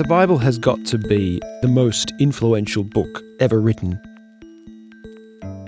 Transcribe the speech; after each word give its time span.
The 0.00 0.08
Bible 0.08 0.38
has 0.38 0.56
got 0.56 0.82
to 0.86 0.96
be 0.96 1.42
the 1.60 1.68
most 1.68 2.14
influential 2.18 2.82
book 2.82 3.22
ever 3.38 3.60
written. 3.60 4.00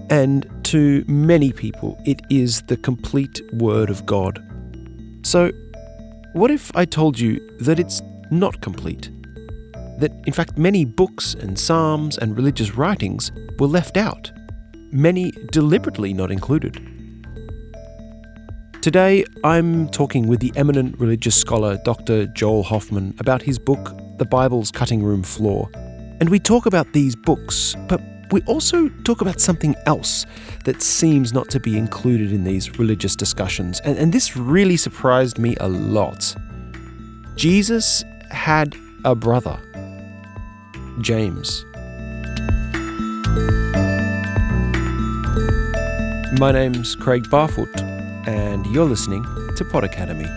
And 0.08 0.48
to 0.64 1.04
many 1.06 1.52
people, 1.52 2.00
it 2.06 2.22
is 2.30 2.62
the 2.62 2.78
complete 2.78 3.42
Word 3.52 3.90
of 3.90 4.06
God. 4.06 4.42
So, 5.22 5.50
what 6.32 6.50
if 6.50 6.74
I 6.74 6.86
told 6.86 7.20
you 7.20 7.46
that 7.60 7.78
it's 7.78 8.00
not 8.30 8.62
complete? 8.62 9.10
That, 9.98 10.12
in 10.26 10.32
fact, 10.32 10.56
many 10.56 10.86
books 10.86 11.34
and 11.34 11.58
psalms 11.58 12.16
and 12.16 12.34
religious 12.34 12.74
writings 12.74 13.32
were 13.58 13.66
left 13.66 13.98
out, 13.98 14.32
many 14.92 15.32
deliberately 15.50 16.14
not 16.14 16.30
included. 16.30 16.80
Today, 18.80 19.26
I'm 19.44 19.90
talking 19.90 20.26
with 20.26 20.40
the 20.40 20.54
eminent 20.56 20.98
religious 20.98 21.36
scholar 21.36 21.78
Dr. 21.84 22.26
Joel 22.28 22.62
Hoffman 22.62 23.14
about 23.18 23.42
his 23.42 23.58
book, 23.58 23.94
The 24.22 24.26
Bible's 24.26 24.70
Cutting 24.70 25.02
Room 25.02 25.24
Floor. 25.24 25.68
And 26.20 26.28
we 26.28 26.38
talk 26.38 26.66
about 26.66 26.92
these 26.92 27.16
books, 27.16 27.74
but 27.88 28.00
we 28.30 28.40
also 28.42 28.88
talk 29.02 29.20
about 29.20 29.40
something 29.40 29.74
else 29.84 30.26
that 30.64 30.80
seems 30.80 31.32
not 31.32 31.50
to 31.50 31.58
be 31.58 31.76
included 31.76 32.30
in 32.32 32.44
these 32.44 32.78
religious 32.78 33.16
discussions. 33.16 33.80
And, 33.80 33.98
and 33.98 34.12
this 34.12 34.36
really 34.36 34.76
surprised 34.76 35.38
me 35.38 35.56
a 35.58 35.68
lot. 35.68 36.36
Jesus 37.34 38.04
had 38.30 38.76
a 39.04 39.16
brother, 39.16 39.58
James. 41.00 41.64
My 46.38 46.52
name's 46.52 46.94
Craig 46.94 47.24
Barfoot 47.24 47.76
and 48.28 48.64
you're 48.66 48.84
listening 48.84 49.24
to 49.56 49.64
Pod 49.64 49.82
Academy. 49.82 50.28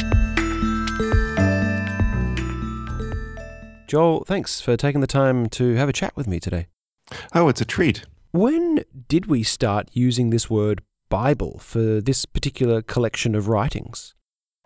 Joel, 3.87 4.23
thanks 4.25 4.61
for 4.61 4.75
taking 4.75 5.01
the 5.01 5.07
time 5.07 5.47
to 5.49 5.75
have 5.75 5.89
a 5.89 5.93
chat 5.93 6.15
with 6.15 6.27
me 6.27 6.39
today. 6.39 6.67
Oh, 7.33 7.49
it's 7.49 7.61
a 7.61 7.65
treat. 7.65 8.05
When 8.31 8.83
did 9.07 9.27
we 9.27 9.43
start 9.43 9.89
using 9.93 10.31
this 10.31 10.49
word 10.49 10.81
Bible 11.09 11.59
for 11.59 12.01
this 12.01 12.25
particular 12.25 12.81
collection 12.81 13.35
of 13.35 13.47
writings? 13.47 14.15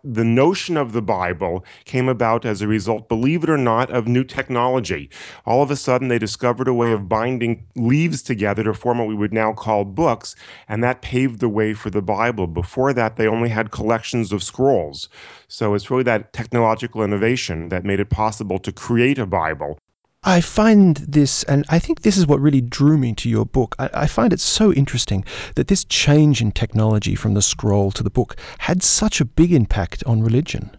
The 0.02 0.24
notion 0.24 0.76
of 0.76 0.92
the 0.92 1.02
Bible 1.02 1.64
came 1.84 2.08
about 2.08 2.44
as 2.44 2.62
a 2.62 2.68
result, 2.68 3.08
believe 3.08 3.44
it 3.44 3.50
or 3.50 3.56
not, 3.56 3.90
of 3.90 4.06
new 4.06 4.24
technology. 4.24 5.10
All 5.44 5.62
of 5.62 5.70
a 5.70 5.76
sudden, 5.76 6.08
they 6.08 6.18
discovered 6.18 6.68
a 6.68 6.74
way 6.74 6.92
of 6.92 7.08
binding 7.08 7.66
leaves 7.76 8.22
together 8.22 8.64
to 8.64 8.74
form 8.74 8.98
what 8.98 9.08
we 9.08 9.14
would 9.14 9.32
now 9.32 9.52
call 9.52 9.84
books, 9.84 10.34
and 10.68 10.82
that 10.82 11.02
paved 11.02 11.40
the 11.40 11.48
way 11.48 11.74
for 11.74 11.90
the 11.90 12.02
Bible. 12.02 12.46
Before 12.46 12.92
that, 12.92 13.16
they 13.16 13.26
only 13.26 13.50
had 13.50 13.70
collections 13.70 14.32
of 14.32 14.42
scrolls. 14.42 15.08
So 15.48 15.74
it's 15.74 15.90
really 15.90 16.04
that 16.04 16.32
technological 16.32 17.02
innovation 17.02 17.68
that 17.68 17.84
made 17.84 18.00
it 18.00 18.10
possible 18.10 18.58
to 18.58 18.72
create 18.72 19.18
a 19.18 19.26
Bible. 19.26 19.78
I 20.22 20.42
find 20.42 20.96
this, 20.98 21.44
and 21.44 21.64
I 21.70 21.78
think 21.78 22.02
this 22.02 22.18
is 22.18 22.26
what 22.26 22.40
really 22.40 22.60
drew 22.60 22.98
me 22.98 23.14
to 23.14 23.28
your 23.28 23.46
book. 23.46 23.74
I, 23.78 23.88
I, 23.94 24.06
find 24.06 24.34
it 24.34 24.40
so 24.40 24.70
interesting 24.70 25.24
that 25.54 25.68
this 25.68 25.82
change 25.84 26.42
in 26.42 26.52
technology 26.52 27.14
from 27.14 27.32
the 27.32 27.40
scroll 27.40 27.90
to 27.92 28.02
the 28.02 28.10
book 28.10 28.36
had 28.58 28.82
such 28.82 29.22
a 29.22 29.24
big 29.24 29.50
impact 29.50 30.04
on 30.04 30.22
religion 30.22 30.76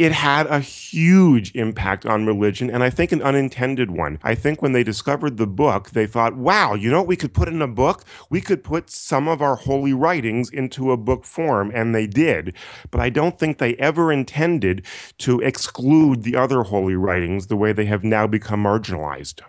it 0.00 0.12
had 0.12 0.46
a 0.46 0.60
huge 0.60 1.54
impact 1.54 2.06
on 2.06 2.24
religion, 2.24 2.70
and 2.70 2.82
I 2.82 2.88
think 2.88 3.12
an 3.12 3.20
unintended 3.20 3.90
one. 3.90 4.18
I 4.22 4.34
think 4.34 4.62
when 4.62 4.72
they 4.72 4.82
discovered 4.82 5.36
the 5.36 5.46
book, 5.46 5.90
they 5.90 6.06
thought, 6.06 6.36
wow, 6.36 6.72
you 6.72 6.90
know 6.90 7.00
what 7.00 7.06
we 7.06 7.16
could 7.16 7.34
put 7.34 7.48
in 7.48 7.60
a 7.60 7.68
book? 7.68 8.02
We 8.30 8.40
could 8.40 8.64
put 8.64 8.88
some 8.88 9.28
of 9.28 9.42
our 9.42 9.56
holy 9.56 9.92
writings 9.92 10.48
into 10.48 10.90
a 10.90 10.96
book 10.96 11.26
form, 11.26 11.70
and 11.74 11.94
they 11.94 12.06
did. 12.06 12.56
But 12.90 13.02
I 13.02 13.10
don't 13.10 13.38
think 13.38 13.58
they 13.58 13.74
ever 13.74 14.10
intended 14.10 14.86
to 15.18 15.38
exclude 15.40 16.22
the 16.22 16.34
other 16.34 16.62
holy 16.62 16.94
writings 16.94 17.48
the 17.48 17.56
way 17.56 17.74
they 17.74 17.84
have 17.84 18.02
now 18.02 18.26
become 18.26 18.64
marginalized. 18.64 19.42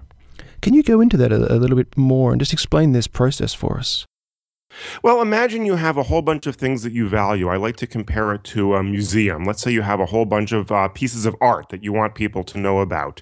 Can 0.62 0.74
you 0.74 0.84
go 0.84 1.00
into 1.00 1.16
that 1.16 1.32
a, 1.32 1.54
a 1.54 1.56
little 1.56 1.78
bit 1.78 1.96
more 1.96 2.34
and 2.34 2.42
just 2.42 2.52
explain 2.52 2.92
this 2.92 3.08
process 3.08 3.54
for 3.54 3.78
us? 3.78 4.06
Well, 5.04 5.22
imagine 5.22 5.66
you 5.66 5.76
have 5.76 5.98
a 5.98 6.04
whole 6.04 6.22
bunch 6.22 6.48
of 6.48 6.56
things 6.56 6.84
that 6.84 6.94
you 6.94 7.08
value. 7.08 7.50
I 7.50 7.58
like 7.58 7.76
to 7.78 7.88
compare 7.88 8.34
it 8.34 8.44
to 8.46 8.76
a 8.76 8.84
museum. 8.84 9.44
Let's 9.44 9.62
say 9.62 9.72
you 9.72 9.82
have 9.82 10.00
a 10.00 10.06
whole 10.06 10.26
bunch 10.26 10.52
of 10.52 10.72
uh, 10.72 10.88
pieces 10.90 11.26
of 11.26 11.36
art 11.42 11.70
that 11.70 11.84
you 11.84 11.94
want 11.94 12.16
people 12.16 12.44
to 12.46 12.58
know 12.58 12.80
about. 12.80 13.22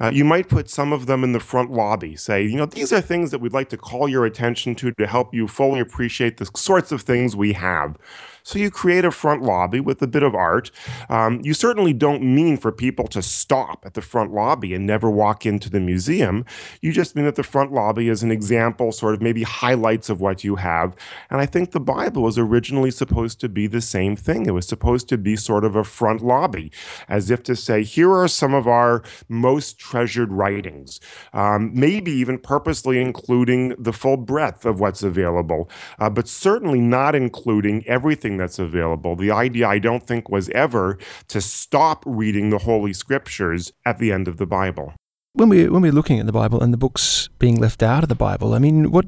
Uh, 0.00 0.10
you 0.12 0.24
might 0.24 0.48
put 0.48 0.70
some 0.70 0.92
of 0.92 1.06
them 1.06 1.24
in 1.24 1.32
the 1.32 1.40
front 1.40 1.70
lobby. 1.70 2.16
Say, 2.16 2.42
you 2.44 2.56
know, 2.56 2.66
these 2.66 2.92
are 2.92 3.00
things 3.00 3.30
that 3.30 3.40
we'd 3.40 3.52
like 3.52 3.68
to 3.70 3.76
call 3.76 4.08
your 4.08 4.24
attention 4.24 4.74
to 4.76 4.92
to 4.92 5.06
help 5.06 5.34
you 5.34 5.48
fully 5.48 5.80
appreciate 5.80 6.36
the 6.36 6.50
sorts 6.54 6.92
of 6.92 7.02
things 7.02 7.36
we 7.36 7.52
have. 7.54 7.96
So 8.42 8.58
you 8.58 8.70
create 8.70 9.04
a 9.04 9.10
front 9.10 9.42
lobby 9.42 9.80
with 9.80 10.00
a 10.02 10.06
bit 10.06 10.22
of 10.22 10.34
art. 10.34 10.70
Um, 11.08 11.40
you 11.42 11.54
certainly 11.54 11.92
don't 11.92 12.22
mean 12.22 12.56
for 12.56 12.72
people 12.72 13.06
to 13.08 13.22
stop 13.22 13.84
at 13.84 13.94
the 13.94 14.02
front 14.02 14.32
lobby 14.32 14.74
and 14.74 14.86
never 14.86 15.10
walk 15.10 15.46
into 15.46 15.70
the 15.70 15.80
museum. 15.80 16.44
You 16.80 16.92
just 16.92 17.14
mean 17.14 17.24
that 17.26 17.36
the 17.36 17.42
front 17.42 17.72
lobby 17.72 18.08
is 18.08 18.22
an 18.22 18.30
example, 18.30 18.92
sort 18.92 19.14
of 19.14 19.22
maybe 19.22 19.42
highlights 19.42 20.08
of 20.08 20.20
what 20.20 20.42
you 20.44 20.56
have. 20.56 20.89
And 21.30 21.40
I 21.40 21.46
think 21.46 21.70
the 21.70 21.80
Bible 21.80 22.22
was 22.22 22.38
originally 22.38 22.90
supposed 22.90 23.40
to 23.40 23.48
be 23.48 23.66
the 23.66 23.80
same 23.80 24.16
thing. 24.16 24.46
It 24.46 24.52
was 24.52 24.66
supposed 24.66 25.08
to 25.10 25.18
be 25.18 25.36
sort 25.36 25.64
of 25.64 25.76
a 25.76 25.84
front 25.84 26.22
lobby, 26.22 26.72
as 27.08 27.30
if 27.30 27.42
to 27.44 27.56
say, 27.56 27.82
here 27.82 28.12
are 28.12 28.28
some 28.28 28.54
of 28.54 28.66
our 28.66 29.02
most 29.28 29.78
treasured 29.78 30.32
writings. 30.32 31.00
Um, 31.32 31.70
maybe 31.74 32.10
even 32.10 32.38
purposely 32.38 33.00
including 33.00 33.74
the 33.78 33.92
full 33.92 34.16
breadth 34.16 34.64
of 34.64 34.80
what's 34.80 35.02
available, 35.02 35.70
uh, 35.98 36.10
but 36.10 36.28
certainly 36.28 36.80
not 36.80 37.14
including 37.14 37.86
everything 37.86 38.36
that's 38.36 38.58
available. 38.58 39.16
The 39.16 39.30
idea, 39.30 39.68
I 39.68 39.78
don't 39.78 40.06
think, 40.06 40.28
was 40.28 40.48
ever 40.50 40.98
to 41.28 41.40
stop 41.40 42.02
reading 42.06 42.50
the 42.50 42.58
Holy 42.58 42.92
Scriptures 42.92 43.72
at 43.84 43.98
the 43.98 44.12
end 44.12 44.28
of 44.28 44.36
the 44.36 44.46
Bible. 44.46 44.94
When 45.32 45.48
we 45.48 45.68
when 45.68 45.82
we're 45.82 45.92
looking 45.92 46.18
at 46.18 46.26
the 46.26 46.32
Bible 46.32 46.60
and 46.60 46.72
the 46.72 46.76
books 46.76 47.28
being 47.38 47.54
left 47.54 47.84
out 47.84 48.02
of 48.02 48.08
the 48.08 48.16
Bible, 48.16 48.52
I 48.52 48.58
mean, 48.58 48.90
what, 48.90 49.06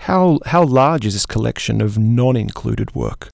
how 0.00 0.38
how 0.44 0.64
large 0.64 1.06
is 1.06 1.14
this 1.14 1.24
collection 1.24 1.80
of 1.80 1.96
non-included 1.96 2.94
work? 2.94 3.30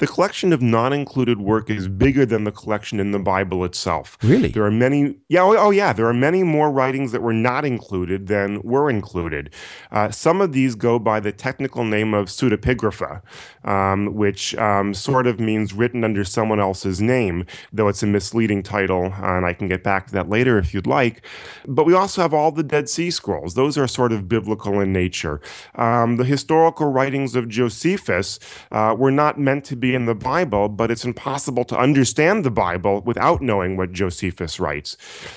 The 0.00 0.06
collection 0.06 0.50
of 0.54 0.62
non-included 0.62 1.42
work 1.42 1.68
is 1.68 1.86
bigger 1.86 2.24
than 2.24 2.44
the 2.44 2.50
collection 2.50 2.98
in 2.98 3.12
the 3.12 3.18
Bible 3.18 3.66
itself. 3.66 4.16
Really? 4.22 4.48
There 4.48 4.64
are 4.64 4.70
many. 4.70 5.16
Yeah. 5.28 5.42
Oh, 5.42 5.56
oh 5.56 5.70
yeah. 5.70 5.92
There 5.92 6.06
are 6.06 6.14
many 6.14 6.42
more 6.42 6.70
writings 6.70 7.12
that 7.12 7.20
were 7.20 7.34
not 7.34 7.66
included 7.66 8.26
than 8.26 8.62
were 8.62 8.88
included. 8.88 9.50
Uh, 9.90 10.10
some 10.10 10.40
of 10.40 10.52
these 10.52 10.74
go 10.74 10.98
by 10.98 11.20
the 11.20 11.32
technical 11.32 11.84
name 11.84 12.14
of 12.14 12.28
pseudepigrapha, 12.28 13.20
um, 13.64 14.14
which 14.14 14.54
um, 14.54 14.94
sort 14.94 15.26
of 15.26 15.38
means 15.38 15.74
written 15.74 16.02
under 16.02 16.24
someone 16.24 16.60
else's 16.60 17.02
name, 17.02 17.44
though 17.70 17.88
it's 17.88 18.02
a 18.02 18.06
misleading 18.06 18.62
title, 18.62 19.12
and 19.18 19.44
I 19.44 19.52
can 19.52 19.68
get 19.68 19.84
back 19.84 20.06
to 20.06 20.12
that 20.14 20.30
later 20.30 20.58
if 20.58 20.72
you'd 20.72 20.86
like. 20.86 21.26
But 21.68 21.84
we 21.84 21.92
also 21.92 22.22
have 22.22 22.32
all 22.32 22.52
the 22.52 22.62
Dead 22.62 22.88
Sea 22.88 23.10
Scrolls. 23.10 23.52
Those 23.52 23.76
are 23.76 23.86
sort 23.86 24.12
of 24.12 24.28
biblical 24.28 24.80
in 24.80 24.94
nature. 24.94 25.42
Um, 25.74 26.16
the 26.16 26.24
historical 26.24 26.90
writings 26.90 27.36
of 27.36 27.50
Josephus 27.50 28.38
uh, 28.72 28.96
were 28.98 29.10
not 29.10 29.38
meant 29.38 29.66
to 29.66 29.76
be 29.76 29.89
in 29.94 30.06
the 30.06 30.14
Bible, 30.14 30.68
but 30.68 30.90
it's 30.90 31.04
impossible 31.04 31.64
to 31.64 31.78
understand 31.78 32.44
the 32.44 32.50
Bible 32.50 33.02
without 33.02 33.40
knowing 33.40 33.76
what 33.76 33.92
Josephus 33.92 34.60
writes. 34.60 34.96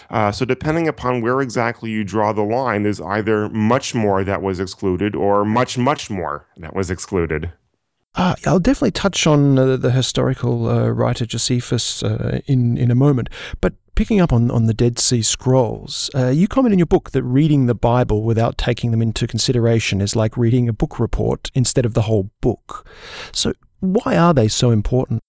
Uh, 0.09 0.31
so, 0.31 0.46
depending 0.46 0.88
upon 0.88 1.22
where 1.22 1.41
exactly 1.41 1.91
you 1.91 2.03
draw 2.03 2.34
the 2.34 2.44
line, 2.44 2.84
there's 2.84 3.02
either 3.02 3.50
much 3.50 3.96
more 3.96 4.24
that 4.24 4.42
was 4.42 4.59
excluded 4.59 5.16
or 5.16 5.46
much, 5.46 5.78
much 5.78 6.09
more 6.09 6.47
that 6.58 6.75
was 6.75 6.90
excluded. 6.90 7.52
Uh, 8.16 8.36
I'll 8.46 8.59
definitely 8.59 8.92
touch 8.92 9.25
on 9.25 9.58
uh, 9.58 9.75
the 9.75 9.92
historical 9.92 10.68
uh, 10.68 10.90
writer 10.90 11.25
Josephus 11.25 12.03
uh, 12.03 12.42
in 12.46 12.78
in 12.78 12.92
a 12.92 12.96
moment, 12.96 13.30
but 13.59 13.74
picking 13.96 14.19
up 14.19 14.34
on, 14.34 14.50
on 14.50 14.66
the 14.66 14.74
Dead 14.74 15.00
Sea 15.00 15.22
Scrolls, 15.22 16.09
uh, 16.16 16.30
you 16.30 16.47
comment 16.47 16.74
in 16.74 16.80
your 16.80 16.86
book 16.86 17.12
that 17.12 17.24
reading 17.24 17.66
the 17.66 17.75
Bible 17.75 18.24
without 18.24 18.58
taking 18.58 18.92
them 18.92 19.02
into 19.02 19.28
consideration 19.28 20.02
is 20.02 20.16
like 20.16 20.38
reading 20.38 20.68
a 20.68 20.74
book 20.74 21.00
report 21.00 21.52
instead 21.53 21.86
of 21.86 21.94
the 21.94 22.03
whole 22.03 22.31
book. 22.42 22.88
So, 23.31 23.53
why 23.84 24.16
are 24.16 24.34
they 24.34 24.48
so 24.48 24.72
important? 24.72 25.22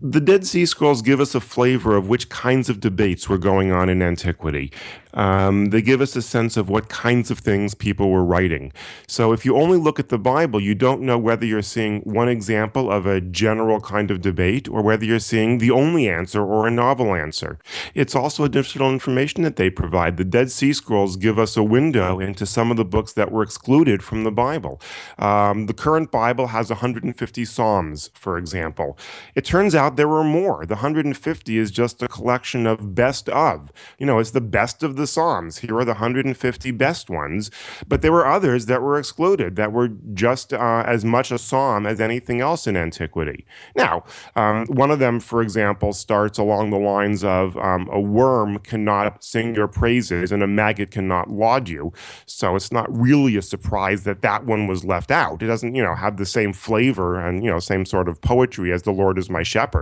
The 0.00 0.20
Dead 0.20 0.46
Sea 0.46 0.64
Scrolls 0.64 1.02
give 1.02 1.18
us 1.18 1.34
a 1.34 1.40
flavor 1.40 1.96
of 1.96 2.08
which 2.08 2.28
kinds 2.28 2.68
of 2.68 2.78
debates 2.78 3.28
were 3.28 3.36
going 3.36 3.72
on 3.72 3.88
in 3.88 4.00
antiquity. 4.00 4.70
Um, 5.14 5.66
they 5.66 5.82
give 5.82 6.00
us 6.00 6.14
a 6.14 6.22
sense 6.22 6.56
of 6.56 6.68
what 6.68 6.88
kinds 6.88 7.30
of 7.30 7.38
things 7.38 7.74
people 7.74 8.10
were 8.10 8.24
writing. 8.24 8.72
So 9.06 9.32
if 9.32 9.44
you 9.44 9.56
only 9.56 9.78
look 9.78 9.98
at 9.98 10.10
the 10.10 10.18
Bible, 10.18 10.60
you 10.60 10.74
don't 10.74 11.02
know 11.02 11.18
whether 11.18 11.44
you're 11.44 11.62
seeing 11.62 12.00
one 12.02 12.28
example 12.28 12.90
of 12.90 13.06
a 13.06 13.20
general 13.20 13.80
kind 13.80 14.10
of 14.10 14.20
debate 14.20 14.68
or 14.68 14.82
whether 14.82 15.04
you're 15.04 15.18
seeing 15.18 15.58
the 15.58 15.70
only 15.70 16.08
answer 16.08 16.42
or 16.42 16.66
a 16.66 16.70
novel 16.70 17.14
answer. 17.14 17.58
It's 17.94 18.14
also 18.14 18.44
additional 18.44 18.92
information 18.92 19.42
that 19.42 19.56
they 19.56 19.70
provide. 19.70 20.16
The 20.16 20.24
Dead 20.24 20.50
Sea 20.50 20.72
Scrolls 20.72 21.16
give 21.16 21.38
us 21.38 21.56
a 21.56 21.62
window 21.64 22.20
into 22.20 22.46
some 22.46 22.70
of 22.70 22.76
the 22.76 22.84
books 22.84 23.12
that 23.14 23.32
were 23.32 23.42
excluded 23.42 24.04
from 24.04 24.24
the 24.24 24.30
Bible. 24.30 24.80
Um, 25.18 25.66
the 25.66 25.74
current 25.74 26.12
Bible 26.12 26.48
has 26.48 26.70
150 26.70 27.44
Psalms, 27.44 28.10
for 28.14 28.38
example. 28.38 28.98
It 29.34 29.44
turns 29.44 29.74
out 29.74 29.87
out 29.88 29.96
there 29.96 30.08
were 30.08 30.24
more. 30.24 30.66
The 30.66 30.74
150 30.74 31.56
is 31.56 31.70
just 31.70 32.02
a 32.02 32.08
collection 32.08 32.66
of 32.66 32.94
best 32.94 33.30
of. 33.30 33.72
You 33.98 34.04
know, 34.04 34.18
it's 34.18 34.32
the 34.32 34.40
best 34.42 34.82
of 34.82 34.96
the 34.96 35.06
Psalms. 35.06 35.58
Here 35.58 35.74
are 35.78 35.84
the 35.84 35.92
150 35.92 36.70
best 36.72 37.08
ones. 37.08 37.50
But 37.86 38.02
there 38.02 38.12
were 38.12 38.26
others 38.26 38.66
that 38.66 38.82
were 38.82 38.98
excluded 38.98 39.56
that 39.56 39.72
were 39.72 39.88
just 40.12 40.52
uh, 40.52 40.84
as 40.86 41.06
much 41.06 41.30
a 41.30 41.38
psalm 41.38 41.86
as 41.86 42.02
anything 42.02 42.42
else 42.42 42.66
in 42.66 42.76
antiquity. 42.76 43.46
Now, 43.74 44.04
um, 44.36 44.66
one 44.66 44.90
of 44.90 44.98
them, 44.98 45.20
for 45.20 45.40
example, 45.40 45.94
starts 45.94 46.36
along 46.36 46.68
the 46.68 46.78
lines 46.78 47.24
of 47.24 47.56
um, 47.56 47.88
a 47.90 48.00
worm 48.00 48.58
cannot 48.58 49.24
sing 49.24 49.54
your 49.54 49.68
praises 49.68 50.32
and 50.32 50.42
a 50.42 50.46
maggot 50.46 50.90
cannot 50.90 51.30
laud 51.30 51.70
you. 51.70 51.94
So 52.26 52.56
it's 52.56 52.70
not 52.70 52.94
really 52.94 53.38
a 53.38 53.42
surprise 53.42 54.04
that 54.04 54.20
that 54.20 54.44
one 54.44 54.66
was 54.66 54.84
left 54.84 55.10
out. 55.10 55.42
It 55.42 55.46
doesn't, 55.46 55.74
you 55.74 55.82
know, 55.82 55.94
have 55.94 56.18
the 56.18 56.26
same 56.26 56.52
flavor 56.52 57.18
and, 57.18 57.42
you 57.42 57.50
know, 57.50 57.58
same 57.58 57.86
sort 57.86 58.08
of 58.08 58.20
poetry 58.20 58.70
as 58.70 58.82
the 58.82 58.92
Lord 58.92 59.16
is 59.16 59.30
my 59.30 59.42
shepherd. 59.42 59.77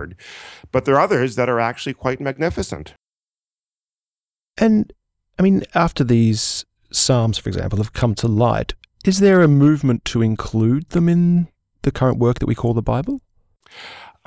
But 0.71 0.85
there 0.85 0.95
are 0.95 1.01
others 1.01 1.35
that 1.35 1.49
are 1.49 1.59
actually 1.59 1.93
quite 1.93 2.19
magnificent. 2.19 2.93
And 4.57 4.93
I 5.37 5.43
mean, 5.43 5.63
after 5.75 6.03
these 6.03 6.65
Psalms, 6.91 7.37
for 7.37 7.49
example, 7.49 7.77
have 7.77 7.93
come 7.93 8.15
to 8.15 8.27
light, 8.27 8.73
is 9.05 9.19
there 9.19 9.41
a 9.41 9.47
movement 9.47 10.03
to 10.05 10.21
include 10.21 10.89
them 10.89 11.07
in 11.07 11.47
the 11.83 11.91
current 11.91 12.17
work 12.17 12.39
that 12.39 12.47
we 12.47 12.55
call 12.55 12.73
the 12.73 12.81
Bible? 12.81 13.21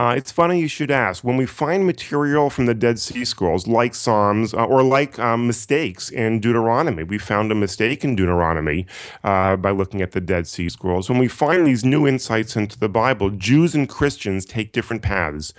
Uh, 0.00 0.14
it's 0.14 0.32
funny 0.32 0.58
you 0.58 0.66
should 0.66 0.90
ask. 0.90 1.22
When 1.22 1.36
we 1.36 1.44
find 1.44 1.84
material 1.84 2.48
from 2.48 2.64
the 2.64 2.72
Dead 2.72 2.98
Sea 2.98 3.22
Scrolls, 3.22 3.66
like 3.66 3.94
Psalms 3.94 4.54
uh, 4.54 4.64
or 4.64 4.82
like 4.82 5.18
um, 5.18 5.46
mistakes 5.46 6.08
in 6.08 6.40
Deuteronomy, 6.40 7.02
we 7.02 7.18
found 7.18 7.52
a 7.52 7.54
mistake 7.54 8.02
in 8.02 8.16
Deuteronomy 8.16 8.86
uh, 9.22 9.56
by 9.56 9.72
looking 9.72 10.00
at 10.00 10.12
the 10.12 10.20
Dead 10.22 10.46
Sea 10.46 10.70
Scrolls. 10.70 11.10
When 11.10 11.18
we 11.18 11.28
find 11.28 11.66
these 11.66 11.84
new 11.84 12.06
insights 12.06 12.56
into 12.56 12.78
the 12.78 12.88
Bible, 12.88 13.28
Jews 13.28 13.74
and 13.74 13.86
Christians 13.86 14.46
take 14.46 14.72
different 14.72 15.02
paths. 15.02 15.52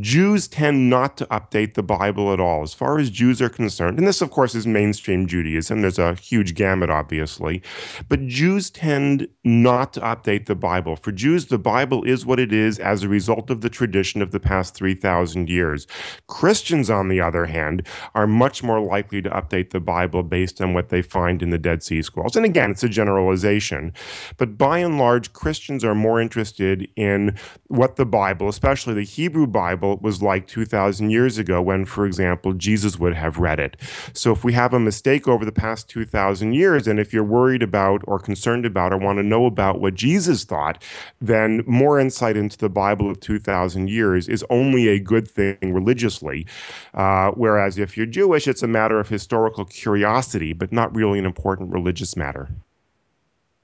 Jews 0.00 0.48
tend 0.48 0.90
not 0.90 1.16
to 1.18 1.26
update 1.26 1.74
the 1.74 1.84
Bible 1.84 2.32
at 2.32 2.40
all, 2.40 2.64
as 2.64 2.74
far 2.74 2.98
as 2.98 3.08
Jews 3.08 3.40
are 3.40 3.48
concerned. 3.48 3.98
And 3.98 4.08
this, 4.08 4.20
of 4.20 4.32
course, 4.32 4.56
is 4.56 4.66
mainstream 4.66 5.28
Judaism. 5.28 5.82
There's 5.82 6.00
a 6.00 6.16
huge 6.16 6.56
gamut, 6.56 6.90
obviously. 6.90 7.62
But 8.08 8.26
Jews 8.26 8.68
tend 8.68 9.28
not 9.44 9.92
to 9.92 10.00
update 10.00 10.46
the 10.46 10.56
Bible. 10.56 10.96
For 10.96 11.12
Jews, 11.12 11.46
the 11.46 11.58
Bible 11.58 12.02
is 12.02 12.26
what 12.26 12.40
it 12.40 12.52
is 12.52 12.80
as 12.80 13.04
a 13.04 13.08
result 13.08 13.48
of 13.48 13.60
the 13.60 13.75
tradition 13.76 14.22
of 14.22 14.30
the 14.30 14.40
past 14.40 14.74
3,000 14.74 15.48
years. 15.48 15.86
Christians, 16.26 16.90
on 16.90 17.08
the 17.08 17.20
other 17.20 17.46
hand, 17.46 17.86
are 18.14 18.26
much 18.26 18.62
more 18.62 18.80
likely 18.80 19.22
to 19.22 19.30
update 19.30 19.70
the 19.70 19.80
Bible 19.80 20.22
based 20.22 20.60
on 20.60 20.74
what 20.74 20.88
they 20.88 21.02
find 21.02 21.42
in 21.42 21.50
the 21.50 21.58
Dead 21.58 21.82
Sea 21.82 22.02
Scrolls. 22.02 22.36
And 22.36 22.46
again, 22.46 22.70
it's 22.70 22.82
a 22.82 22.88
generalization. 22.88 23.92
But 24.38 24.56
by 24.56 24.78
and 24.78 24.98
large, 24.98 25.32
Christians 25.32 25.84
are 25.84 25.94
more 25.94 26.20
interested 26.20 26.88
in 26.96 27.36
what 27.66 27.96
the 27.96 28.06
Bible, 28.06 28.48
especially 28.48 28.94
the 28.94 29.02
Hebrew 29.02 29.46
Bible, 29.46 29.98
was 30.00 30.22
like 30.22 30.46
2,000 30.46 31.10
years 31.10 31.36
ago 31.36 31.60
when, 31.60 31.84
for 31.84 32.06
example, 32.06 32.54
Jesus 32.54 32.98
would 32.98 33.14
have 33.14 33.38
read 33.38 33.60
it. 33.60 33.76
So 34.14 34.32
if 34.32 34.44
we 34.44 34.54
have 34.54 34.72
a 34.72 34.80
mistake 34.80 35.28
over 35.28 35.44
the 35.44 35.52
past 35.52 35.88
2,000 35.90 36.54
years, 36.54 36.88
and 36.88 36.98
if 36.98 37.12
you're 37.12 37.24
worried 37.24 37.62
about 37.62 38.02
or 38.06 38.18
concerned 38.18 38.64
about 38.64 38.92
or 38.92 38.98
want 38.98 39.18
to 39.18 39.22
know 39.22 39.44
about 39.44 39.80
what 39.80 39.94
Jesus 39.94 40.44
thought, 40.44 40.82
then 41.20 41.62
more 41.66 42.00
insight 42.00 42.36
into 42.36 42.56
the 42.56 42.68
Bible 42.68 43.10
of 43.10 43.20
2,000 43.20 43.65
2,000 43.66 43.90
years 43.90 44.28
is 44.28 44.44
only 44.48 44.88
a 44.88 45.00
good 45.00 45.28
thing 45.28 45.58
religiously. 45.74 46.46
Uh, 46.94 47.30
whereas 47.32 47.78
if 47.78 47.96
you're 47.96 48.06
Jewish, 48.06 48.46
it's 48.46 48.62
a 48.62 48.68
matter 48.68 49.00
of 49.00 49.08
historical 49.08 49.64
curiosity, 49.64 50.52
but 50.52 50.72
not 50.72 50.94
really 50.94 51.18
an 51.18 51.26
important 51.26 51.72
religious 51.72 52.16
matter. 52.16 52.48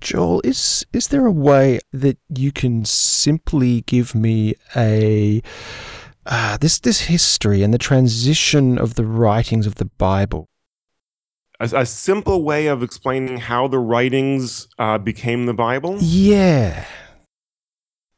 Joel, 0.00 0.40
is 0.42 0.84
is 0.92 1.08
there 1.08 1.26
a 1.26 1.30
way 1.30 1.78
that 1.92 2.18
you 2.28 2.50
can 2.50 2.84
simply 2.84 3.82
give 3.82 4.16
me 4.16 4.54
a 4.74 5.40
uh, 6.26 6.56
this 6.56 6.80
this 6.80 7.02
history 7.02 7.62
and 7.62 7.72
the 7.72 7.78
transition 7.78 8.78
of 8.78 8.96
the 8.96 9.06
writings 9.06 9.64
of 9.64 9.76
the 9.76 9.84
Bible? 9.84 10.48
A, 11.60 11.66
a 11.82 11.86
simple 11.86 12.42
way 12.42 12.66
of 12.66 12.82
explaining 12.82 13.36
how 13.38 13.68
the 13.68 13.78
writings 13.78 14.66
uh, 14.76 14.98
became 14.98 15.46
the 15.46 15.54
Bible? 15.54 15.98
Yeah. 16.00 16.84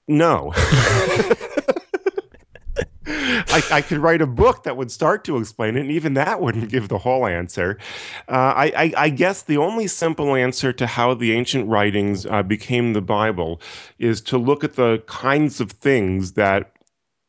No. 0.09 0.55
I, 3.25 3.63
I, 3.71 3.81
could 3.83 3.99
write 3.99 4.21
a 4.21 4.27
book 4.27 4.65
that 4.65 4.77
would 4.77 4.91
start 4.91 5.25
to 5.25 5.39
explain 5.39 5.77
it, 5.77 5.81
and 5.81 5.91
even 5.91 6.15
that 6.15 6.41
wouldn't 6.41 6.71
give 6.71 6.89
the 6.89 6.99
whole 6.99 7.27
answer. 7.27 7.79
Uh, 8.29 8.33
I, 8.57 8.73
I, 8.77 8.93
I, 8.97 9.09
guess 9.09 9.43
the 9.43 9.57
only 9.57 9.87
simple 9.87 10.35
answer 10.35 10.73
to 10.73 10.87
how 10.87 11.15
the 11.15 11.33
ancient 11.33 11.69
writings 11.69 12.27
uh, 12.27 12.43
became 12.43 12.93
the 12.93 13.01
Bible 13.01 13.61
is 13.99 14.21
to 14.23 14.39
look 14.39 14.65
at 14.65 14.75
the 14.75 15.03
kinds 15.07 15.61
of 15.61 15.73
things 15.73 16.33
that 16.33 16.74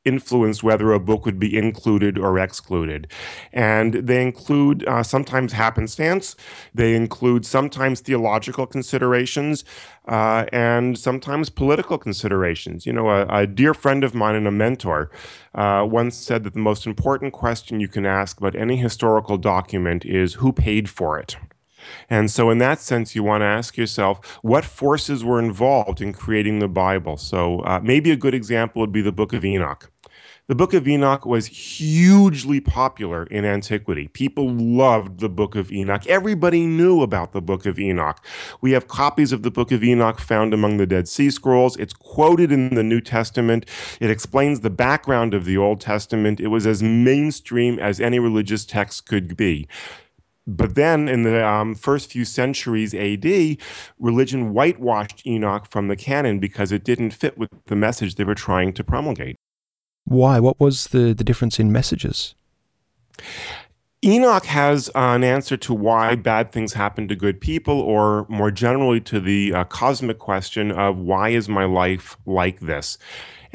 influence 0.06 0.64
whether 0.64 0.94
a 0.94 1.00
book 1.00 1.26
would 1.26 1.40
be 1.40 1.58
included 1.58 2.18
or 2.18 2.40
excluded. 2.40 3.08
And 3.52 3.94
they 3.94 4.22
include 4.22 4.88
uh, 4.88 5.04
sometimes 5.04 5.54
happenstance, 5.54 6.36
they 6.74 6.96
include 6.96 7.46
sometimes 7.46 8.00
theological 8.00 8.68
considerations, 8.68 9.66
uh, 10.08 10.46
and 10.54 10.98
sometimes 10.98 11.50
political 11.50 11.98
considerations. 11.98 12.86
You 12.86 12.94
know, 12.94 13.10
a, 13.10 13.26
a, 13.28 13.48
dear 13.48 13.74
friend 13.74 14.04
of 14.04 14.14
mine 14.14 14.36
and 14.36 14.48
a 14.48 14.52
mentor 14.52 15.10
uh, 15.56 15.86
once 15.90 16.16
said 16.16 16.44
that 16.44 16.54
the 16.54 16.60
most 16.60 16.86
important 16.86 17.34
question 17.34 17.80
you 17.80 17.88
can 17.88 18.06
ask 18.06 18.40
about 18.40 18.56
any 18.56 18.78
historical 18.78 19.38
document 19.38 20.06
is 20.06 20.36
who 20.36 20.54
paid 20.54 20.90
for 20.90 21.18
it. 21.18 21.38
And 22.10 22.30
so, 22.30 22.50
in 22.50 22.58
that 22.60 22.80
sense, 22.80 23.16
you 23.16 23.24
want 23.24 23.42
to 23.42 23.46
ask 23.46 23.78
yourself 23.78 24.40
what 24.42 24.66
forces 24.66 25.24
were 25.24 25.40
involved 25.40 26.02
in 26.02 26.14
creating 26.14 26.60
the 26.60 26.68
Bible. 26.68 27.18
So, 27.18 27.60
uh, 27.60 27.80
maybe 27.84 28.12
a 28.12 28.16
good 28.16 28.34
example 28.34 28.82
would 28.82 28.92
be 28.92 29.02
the 29.02 29.12
book 29.12 29.34
of 29.34 29.46
Enoch. 29.46 29.92
The 30.48 30.54
Book 30.54 30.76
of 30.76 30.88
Enoch 30.88 31.26
was 31.26 31.48
hugely 31.48 32.62
popular 32.62 33.24
in 33.24 33.46
antiquity. 33.46 34.10
People 34.10 34.48
loved 34.48 35.20
the 35.20 35.28
Book 35.28 35.56
of 35.56 35.72
Enoch. 35.72 36.06
Everybody 36.06 36.68
knew 36.68 37.02
about 37.02 37.34
the 37.34 37.42
Book 37.42 37.66
of 37.66 37.80
Enoch. 37.80 38.24
We 38.62 38.74
have 38.74 38.88
copies 38.88 39.32
of 39.32 39.42
the 39.42 39.50
Book 39.50 39.72
of 39.72 39.84
Enoch 39.84 40.20
found 40.20 40.54
among 40.54 40.78
the 40.78 40.86
Dead 40.86 41.08
Sea 41.08 41.32
Scrolls. 41.32 41.76
It's 41.78 41.96
quoted 41.96 42.52
in 42.52 42.76
the 42.76 42.84
New 42.84 43.02
Testament. 43.02 43.66
It 44.00 44.12
explains 44.12 44.60
the 44.60 44.70
background 44.70 45.34
of 45.34 45.46
the 45.46 45.58
Old 45.58 45.82
Testament. 45.82 46.40
It 46.40 46.50
was 46.50 46.68
as 46.68 46.84
mainstream 46.84 47.80
as 47.80 48.00
any 48.00 48.20
religious 48.20 48.66
text 48.66 49.08
could 49.08 49.36
be. 49.36 49.68
But 50.46 50.76
then 50.76 51.10
in 51.10 51.24
the 51.24 51.44
um, 51.44 51.74
first 51.74 52.12
few 52.12 52.24
centuries 52.24 52.94
AD, 52.94 53.58
religion 53.98 54.54
whitewashed 54.54 55.26
Enoch 55.26 55.66
from 55.66 55.88
the 55.88 55.96
canon 55.96 56.38
because 56.38 56.72
it 56.72 56.84
didn't 56.84 57.16
fit 57.16 57.36
with 57.36 57.50
the 57.66 57.76
message 57.76 58.14
they 58.14 58.24
were 58.24 58.36
trying 58.36 58.74
to 58.74 58.84
promulgate. 58.84 59.38
Why? 60.06 60.40
What 60.40 60.60
was 60.60 60.88
the, 60.88 61.14
the 61.14 61.24
difference 61.24 61.60
in 61.60 61.72
messages? 61.72 62.36
Enoch 64.04 64.46
has 64.46 64.90
uh, 64.90 65.14
an 65.16 65.24
answer 65.24 65.58
to 65.58 65.74
why 65.74 66.16
bad 66.16 66.52
things 66.52 66.74
happen 66.74 67.08
to 67.08 67.16
good 67.16 67.42
people, 67.42 67.80
or 67.80 68.28
more 68.30 68.52
generally 68.52 69.02
to 69.02 69.20
the 69.20 69.54
uh, 69.54 69.64
cosmic 69.64 70.20
question 70.20 70.72
of 70.72 70.98
why 70.98 71.30
is 71.30 71.50
my 71.50 71.66
life 71.66 72.16
like 72.26 72.60
this? 72.60 73.00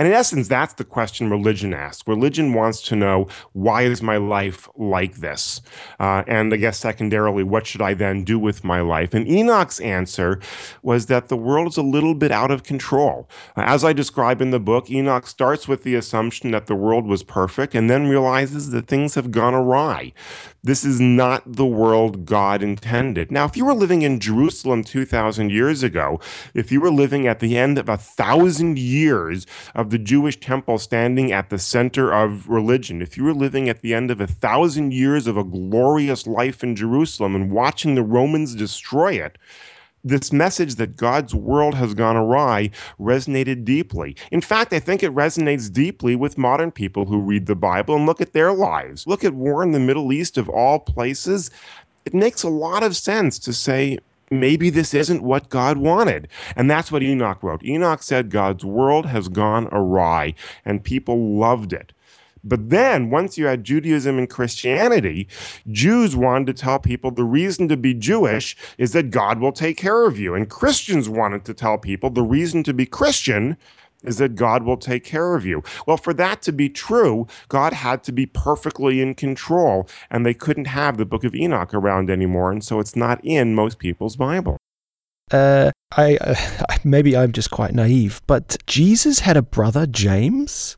And 0.01 0.09
in 0.09 0.15
essence, 0.15 0.49
that's 0.49 0.73
the 0.73 0.85
question 0.85 1.29
religion 1.29 1.75
asks. 1.75 2.09
Religion 2.09 2.55
wants 2.55 2.81
to 2.85 2.97
know, 2.97 3.29
why 3.53 3.83
is 3.83 4.01
my 4.01 4.17
life 4.17 4.67
like 4.75 5.17
this? 5.17 5.61
Uh, 5.99 6.23
and 6.27 6.55
I 6.55 6.57
guess 6.57 6.79
secondarily, 6.79 7.43
what 7.43 7.67
should 7.67 7.83
I 7.83 7.93
then 7.93 8.25
do 8.25 8.39
with 8.39 8.65
my 8.65 8.81
life? 8.81 9.13
And 9.13 9.29
Enoch's 9.29 9.79
answer 9.79 10.41
was 10.83 11.05
that 11.07 11.29
the 11.29 11.37
world 11.37 11.69
is 11.69 11.77
a 11.77 11.83
little 11.83 12.15
bit 12.15 12.31
out 12.31 12.51
of 12.51 12.63
control. 12.63 13.29
Uh, 13.59 13.65
as 13.67 13.85
I 13.85 13.93
describe 13.93 14.41
in 14.41 14.53
the 14.53 14.59
book, 14.59 14.91
Enoch 14.91 15.27
starts 15.27 15.69
with 15.69 15.83
the 15.83 15.97
assumption 15.97 16.53
that 16.53 16.65
the 16.65 16.75
world 16.75 17.05
was 17.05 17.23
perfect 17.23 17.75
and 17.75 17.91
then 17.91 18.07
realizes 18.07 18.71
that 18.71 18.87
things 18.87 19.17
have 19.17 19.31
gone 19.31 19.53
awry. 19.53 20.15
This 20.63 20.85
is 20.85 21.01
not 21.01 21.43
the 21.47 21.67
world 21.67 22.27
God 22.27 22.63
intended. 22.63 23.31
Now, 23.31 23.47
if 23.47 23.57
you 23.57 23.65
were 23.65 23.75
living 23.75 24.03
in 24.03 24.21
Jerusalem 24.21 24.85
2,000 24.85 25.51
years 25.51 25.83
ago, 25.83 26.21
if 26.55 26.71
you 26.71 26.81
were 26.81 26.91
living 26.91 27.27
at 27.27 27.41
the 27.41 27.57
end 27.57 27.79
of 27.79 27.89
a 27.89 27.97
thousand 27.97 28.79
years 28.79 29.47
the 29.91 29.99
Jewish 29.99 30.39
temple 30.39 30.79
standing 30.79 31.33
at 31.33 31.51
the 31.51 31.59
center 31.59 32.13
of 32.13 32.49
religion, 32.49 33.03
if 33.03 33.17
you 33.17 33.25
were 33.25 33.35
living 33.35 33.69
at 33.69 33.83
the 33.83 33.93
end 33.93 34.11
of 34.11 34.21
a 34.21 34.27
thousand 34.27 34.93
years 34.93 35.27
of 35.27 35.37
a 35.37 35.45
glorious 35.45 36.27
life 36.27 36.63
in 36.63 36.77
Jerusalem 36.77 37.35
and 37.35 37.51
watching 37.51 37.95
the 37.95 38.03
Romans 38.03 38.55
destroy 38.55 39.15
it, 39.15 39.37
this 40.03 40.33
message 40.33 40.77
that 40.77 40.97
God's 40.97 41.35
world 41.35 41.75
has 41.75 41.93
gone 41.93 42.17
awry 42.17 42.71
resonated 42.99 43.65
deeply. 43.65 44.17
In 44.31 44.41
fact, 44.41 44.73
I 44.73 44.81
think 44.81 45.03
it 45.03 45.13
resonates 45.13 45.71
deeply 45.71 46.17
with 46.17 46.39
modern 46.39 46.71
people 46.71 47.07
who 47.07 47.21
read 47.21 47.47
the 47.47 47.55
Bible 47.55 47.97
and 47.97 48.07
look 48.07 48.21
at 48.21 48.33
their 48.33 48.53
lives. 48.53 49.07
Look 49.07 49.25
at 49.25 49.35
war 49.35 49.63
in 49.63 49.73
the 49.73 49.81
Middle 49.81 50.13
East 50.13 50.39
of 50.39 50.49
all 50.49 50.79
places. 50.79 51.51
It 52.07 52.15
makes 52.15 52.43
a 52.43 52.49
lot 52.49 52.83
of 52.83 52.97
sense 52.97 53.39
to 53.41 53.53
say, 53.53 53.99
maybe 54.31 54.71
this 54.71 54.95
isn't 54.95 55.23
what 55.23 55.49
God 55.49 55.79
wanted. 55.79 56.29
And 56.55 56.71
that's 56.71 56.93
what 56.93 57.03
Enoch 57.03 57.43
wrote. 57.43 57.65
Enoch 57.65 58.03
said 58.03 58.31
God's 58.31 58.65
world 58.65 59.07
has 59.07 59.29
gone 59.29 59.69
awry, 59.73 60.35
and 60.65 60.85
people 60.85 61.37
loved 61.39 61.73
it. 61.73 61.93
But 62.43 62.71
then, 62.71 63.11
once 63.11 63.37
you 63.37 63.47
had 63.47 63.65
Judaism 63.65 64.17
and 64.17 64.31
Christianity, 64.31 65.29
Jews 65.71 66.17
wanted 66.17 66.47
to 66.47 66.63
tell 66.63 66.79
people 66.79 67.11
the 67.11 67.25
reason 67.25 67.69
to 67.69 67.77
be 67.77 67.93
Jewish 67.93 68.57
is 68.79 68.93
that 68.93 69.11
God 69.11 69.41
will 69.41 69.53
take 69.53 69.77
care 69.77 70.07
of 70.07 70.19
you. 70.19 70.35
And 70.35 70.49
Christians 70.49 71.07
wanted 71.07 71.45
to 71.45 71.55
tell 71.55 71.77
people 71.77 72.09
the 72.09 72.23
reason 72.23 72.63
to 72.63 72.73
be 72.73 72.87
Christian 72.87 73.59
is 74.03 74.19
that 74.19 74.35
God 74.35 74.63
will 74.63 74.77
take 74.77 75.05
care 75.05 75.35
of 75.35 75.45
you. 75.45 75.63
Well, 75.87 75.97
for 75.97 76.15
that 76.15 76.43
to 76.43 76.53
be 76.53 76.69
true, 76.69 77.27
God 77.49 77.73
had 77.73 78.03
to 78.05 78.13
be 78.13 78.27
perfectly 78.27 79.01
in 79.01 79.15
control, 79.15 79.89
and 80.11 80.25
they 80.25 80.35
couldn't 80.35 80.67
have 80.67 80.97
the 80.97 81.07
book 81.07 81.25
of 81.25 81.35
Enoch 81.35 81.75
around 81.75 82.11
anymore, 82.11 82.51
and 82.51 82.65
so 82.65 82.81
it's 82.81 82.97
not 82.97 83.21
in 83.25 83.55
most 83.55 83.79
people's 83.79 84.17
Bible. 84.17 84.57
Uh, 85.31 85.71
I 85.97 86.17
uh, 86.17 86.35
maybe 86.85 87.17
I'm 87.17 87.33
just 87.33 87.51
quite 87.51 87.75
naive, 87.75 88.21
but 88.27 88.57
Jesus 88.67 89.21
had 89.21 89.37
a 89.37 89.43
brother, 89.43 89.87
James. 89.87 90.77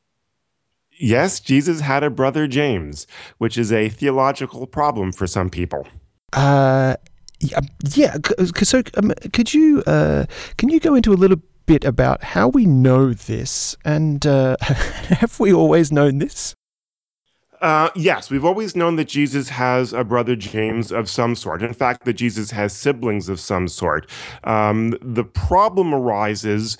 Yes, 0.99 1.41
Jesus 1.41 1.81
had 1.81 2.05
a 2.05 2.11
brother 2.11 2.47
James, 2.47 3.07
which 3.39 3.59
is 3.59 3.73
a 3.73 3.89
theological 3.89 4.67
problem 4.67 5.11
for 5.11 5.27
some 5.27 5.51
people. 5.51 5.87
Uh, 6.33 6.97
yeah. 7.41 8.17
So, 8.63 8.83
um, 8.97 9.13
could 9.33 9.53
you 9.53 9.83
uh, 9.87 10.27
can 10.59 10.69
you 10.69 10.79
go 10.79 10.95
into 10.95 11.13
a 11.13 11.15
little 11.15 11.41
bit 11.67 11.85
about 11.85 12.23
how 12.23 12.49
we 12.49 12.67
know 12.67 13.13
this, 13.13 13.77
and 13.85 14.27
uh, 14.27 14.57
have 14.61 15.39
we 15.41 15.53
always 15.53 15.93
known 15.93 16.19
this? 16.19 16.55
Uh, 17.63 17.91
yes, 17.95 18.29
we've 18.29 18.45
always 18.45 18.75
known 18.75 18.97
that 18.97 19.07
Jesus 19.07 19.51
has 19.51 19.93
a 19.93 20.03
brother 20.03 20.35
James 20.35 20.91
of 20.91 21.09
some 21.09 21.37
sort. 21.37 21.63
In 21.63 21.73
fact, 21.73 22.05
that 22.05 22.15
Jesus 22.15 22.51
has 22.51 22.73
siblings 22.73 23.29
of 23.29 23.39
some 23.39 23.69
sort. 23.69 24.11
Um, 24.43 24.97
the 25.01 25.23
problem 25.23 25.95
arises 25.95 26.77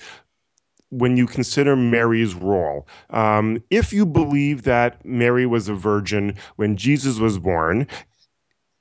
when 0.89 1.15
you 1.15 1.25
consider 1.25 1.77
Mary's 1.77 2.35
role. 2.35 2.85
Um, 3.09 3.63
if 3.69 3.93
you 3.93 4.05
believe 4.05 4.63
that 4.63 5.03
Mary 5.05 5.45
was 5.45 5.69
a 5.69 5.73
virgin 5.73 6.35
when 6.57 6.75
Jesus 6.75 7.17
was 7.17 7.39
born, 7.39 7.87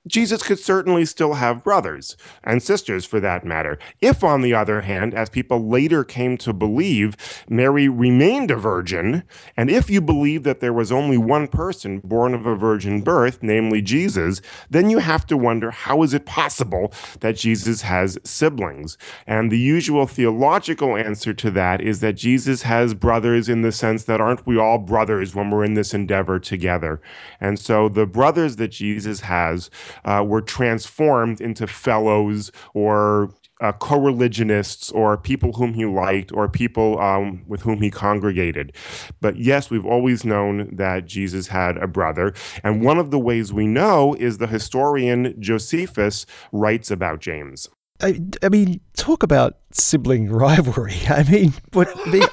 Jesus 0.06 0.42
could 0.42 0.58
certainly 0.58 1.04
still 1.04 1.34
have 1.34 1.62
brothers 1.62 2.16
and 2.42 2.60
sisters 2.60 3.04
for 3.04 3.20
that 3.20 3.44
matter. 3.44 3.78
If, 4.00 4.24
on 4.24 4.42
the 4.42 4.52
other 4.52 4.80
hand, 4.80 5.14
as 5.14 5.30
people 5.30 5.68
later 5.68 6.02
came 6.02 6.36
to 6.38 6.52
believe, 6.52 7.16
Mary 7.48 7.88
remained 7.88 8.50
a 8.50 8.56
virgin, 8.56 9.22
and 9.56 9.70
if 9.70 9.88
you 9.88 10.00
believe 10.00 10.42
that 10.42 10.58
there 10.58 10.72
was 10.72 10.90
only 10.90 11.16
one 11.16 11.46
person 11.46 12.00
born 12.00 12.34
of 12.34 12.46
a 12.46 12.56
virgin 12.56 13.02
birth, 13.02 13.38
namely 13.42 13.80
Jesus, 13.80 14.40
then 14.68 14.90
you 14.90 14.98
have 14.98 15.24
to 15.26 15.36
wonder 15.36 15.70
how 15.70 16.02
is 16.02 16.12
it 16.12 16.26
possible 16.26 16.92
that 17.20 17.36
Jesus 17.36 17.82
has 17.82 18.18
siblings? 18.24 18.98
And 19.24 19.52
the 19.52 19.58
usual 19.58 20.08
theological 20.08 20.96
answer 20.96 21.32
to 21.34 21.50
that 21.52 21.80
is 21.80 22.00
that 22.00 22.14
Jesus 22.14 22.62
has 22.62 22.94
brothers 22.94 23.48
in 23.48 23.62
the 23.62 23.70
sense 23.70 24.02
that 24.04 24.20
aren't 24.20 24.46
we 24.48 24.58
all 24.58 24.78
brothers 24.78 25.32
when 25.32 25.50
we're 25.50 25.64
in 25.64 25.74
this 25.74 25.94
endeavor 25.94 26.40
together? 26.40 27.00
And 27.40 27.56
so 27.56 27.88
the 27.88 28.06
brothers 28.06 28.56
that 28.56 28.68
Jesus 28.68 29.20
has 29.20 29.70
uh, 30.04 30.24
were 30.26 30.42
transformed 30.42 31.40
into 31.40 31.66
fellows 31.66 32.50
or 32.74 33.30
uh, 33.62 33.72
co 33.72 33.98
religionists 33.98 34.90
or 34.90 35.16
people 35.16 35.52
whom 35.52 35.74
he 35.74 35.86
liked 35.86 36.32
or 36.32 36.48
people 36.48 37.00
um, 37.00 37.44
with 37.46 37.62
whom 37.62 37.80
he 37.80 37.90
congregated. 37.90 38.72
But 39.20 39.36
yes, 39.36 39.70
we've 39.70 39.86
always 39.86 40.24
known 40.24 40.74
that 40.74 41.06
Jesus 41.06 41.46
had 41.48 41.76
a 41.76 41.86
brother. 41.86 42.34
And 42.64 42.84
one 42.84 42.98
of 42.98 43.10
the 43.10 43.20
ways 43.20 43.52
we 43.52 43.66
know 43.66 44.14
is 44.14 44.38
the 44.38 44.48
historian 44.48 45.40
Josephus 45.40 46.26
writes 46.50 46.90
about 46.90 47.20
James. 47.20 47.68
I, 48.02 48.20
I 48.42 48.48
mean, 48.48 48.80
talk 48.96 49.22
about 49.22 49.58
sibling 49.70 50.28
rivalry. 50.30 50.96
I 51.08 51.22
mean, 51.22 51.54
what, 51.72 51.88
being, 52.10 52.26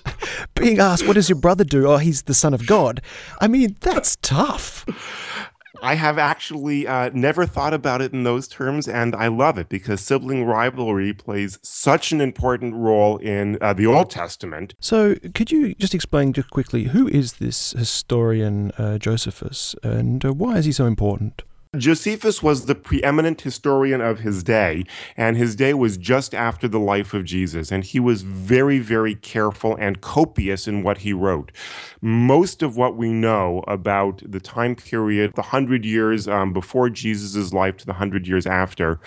being 0.56 0.80
asked, 0.80 1.06
what 1.08 1.14
does 1.14 1.30
your 1.30 1.40
brother 1.40 1.64
do? 1.64 1.88
Oh, 1.88 1.98
he's 1.98 2.24
the 2.24 2.34
son 2.34 2.56
of 2.56 2.66
God. 2.66 3.02
I 3.40 3.48
mean, 3.48 3.78
that's 3.82 4.18
tough. 4.24 4.84
I 5.82 5.96
have 5.96 6.18
actually 6.18 6.88
uh, 6.88 7.10
never 7.14 7.46
thought 7.46 7.74
about 7.74 8.02
it 8.02 8.14
in 8.14 8.24
those 8.24 8.48
terms, 8.48 8.88
and 8.88 9.16
I 9.16 9.28
love 9.28 9.58
it 9.58 9.70
because 9.70 10.02
sibling 10.02 10.46
rivalry 10.46 11.14
plays 11.14 11.58
such 11.62 12.12
an 12.12 12.22
important 12.22 12.76
role 12.76 13.18
in 13.18 13.58
uh, 13.62 13.74
the 13.74 13.86
Old 13.86 14.10
Testament. 14.10 14.74
So, 14.80 15.16
could 15.34 15.52
you 15.52 15.74
just 15.76 15.96
explain 15.96 16.34
just 16.34 16.50
quickly 16.50 16.86
who 16.86 17.08
is 17.08 17.34
this 17.34 17.72
historian 17.72 18.72
uh, 18.78 18.98
Josephus, 18.98 19.76
and 19.84 20.24
uh, 20.26 20.34
why 20.34 20.58
is 20.58 20.66
he 20.66 20.72
so 20.72 20.86
important? 20.86 21.44
Josephus 21.78 22.42
was 22.42 22.66
the 22.66 22.74
preeminent 22.74 23.42
historian 23.42 24.02
of 24.02 24.22
his 24.22 24.42
day, 24.42 24.86
and 25.16 25.38
his 25.38 25.56
day 25.56 25.76
was 25.76 25.98
just 25.98 26.34
after 26.34 26.68
the 26.68 26.80
life 26.80 27.14
of 27.14 27.26
Jesus, 27.26 27.72
and 27.72 27.84
he 27.84 28.00
was 28.00 28.24
very, 28.24 28.80
very 28.80 29.14
careful 29.14 29.76
and 29.76 30.02
copious 30.02 30.68
in 30.68 30.82
what 30.82 31.00
he 31.00 31.14
wrote. 31.14 31.52
Most 32.02 32.64
of 32.64 32.76
what 32.76 32.98
we 32.98 33.12
know 33.12 33.64
about 33.68 34.24
the 34.26 34.40
time 34.40 34.76
period, 34.76 35.36
the 35.36 35.44
hundred 35.44 35.86
years 35.86 36.28
um, 36.28 36.54
before 36.54 36.90
Jesus' 36.90 37.54
life 37.54 37.78
to 37.78 37.86
the 37.86 37.94
hundred 37.94 38.28
years 38.28 38.48
after, 38.48 39.00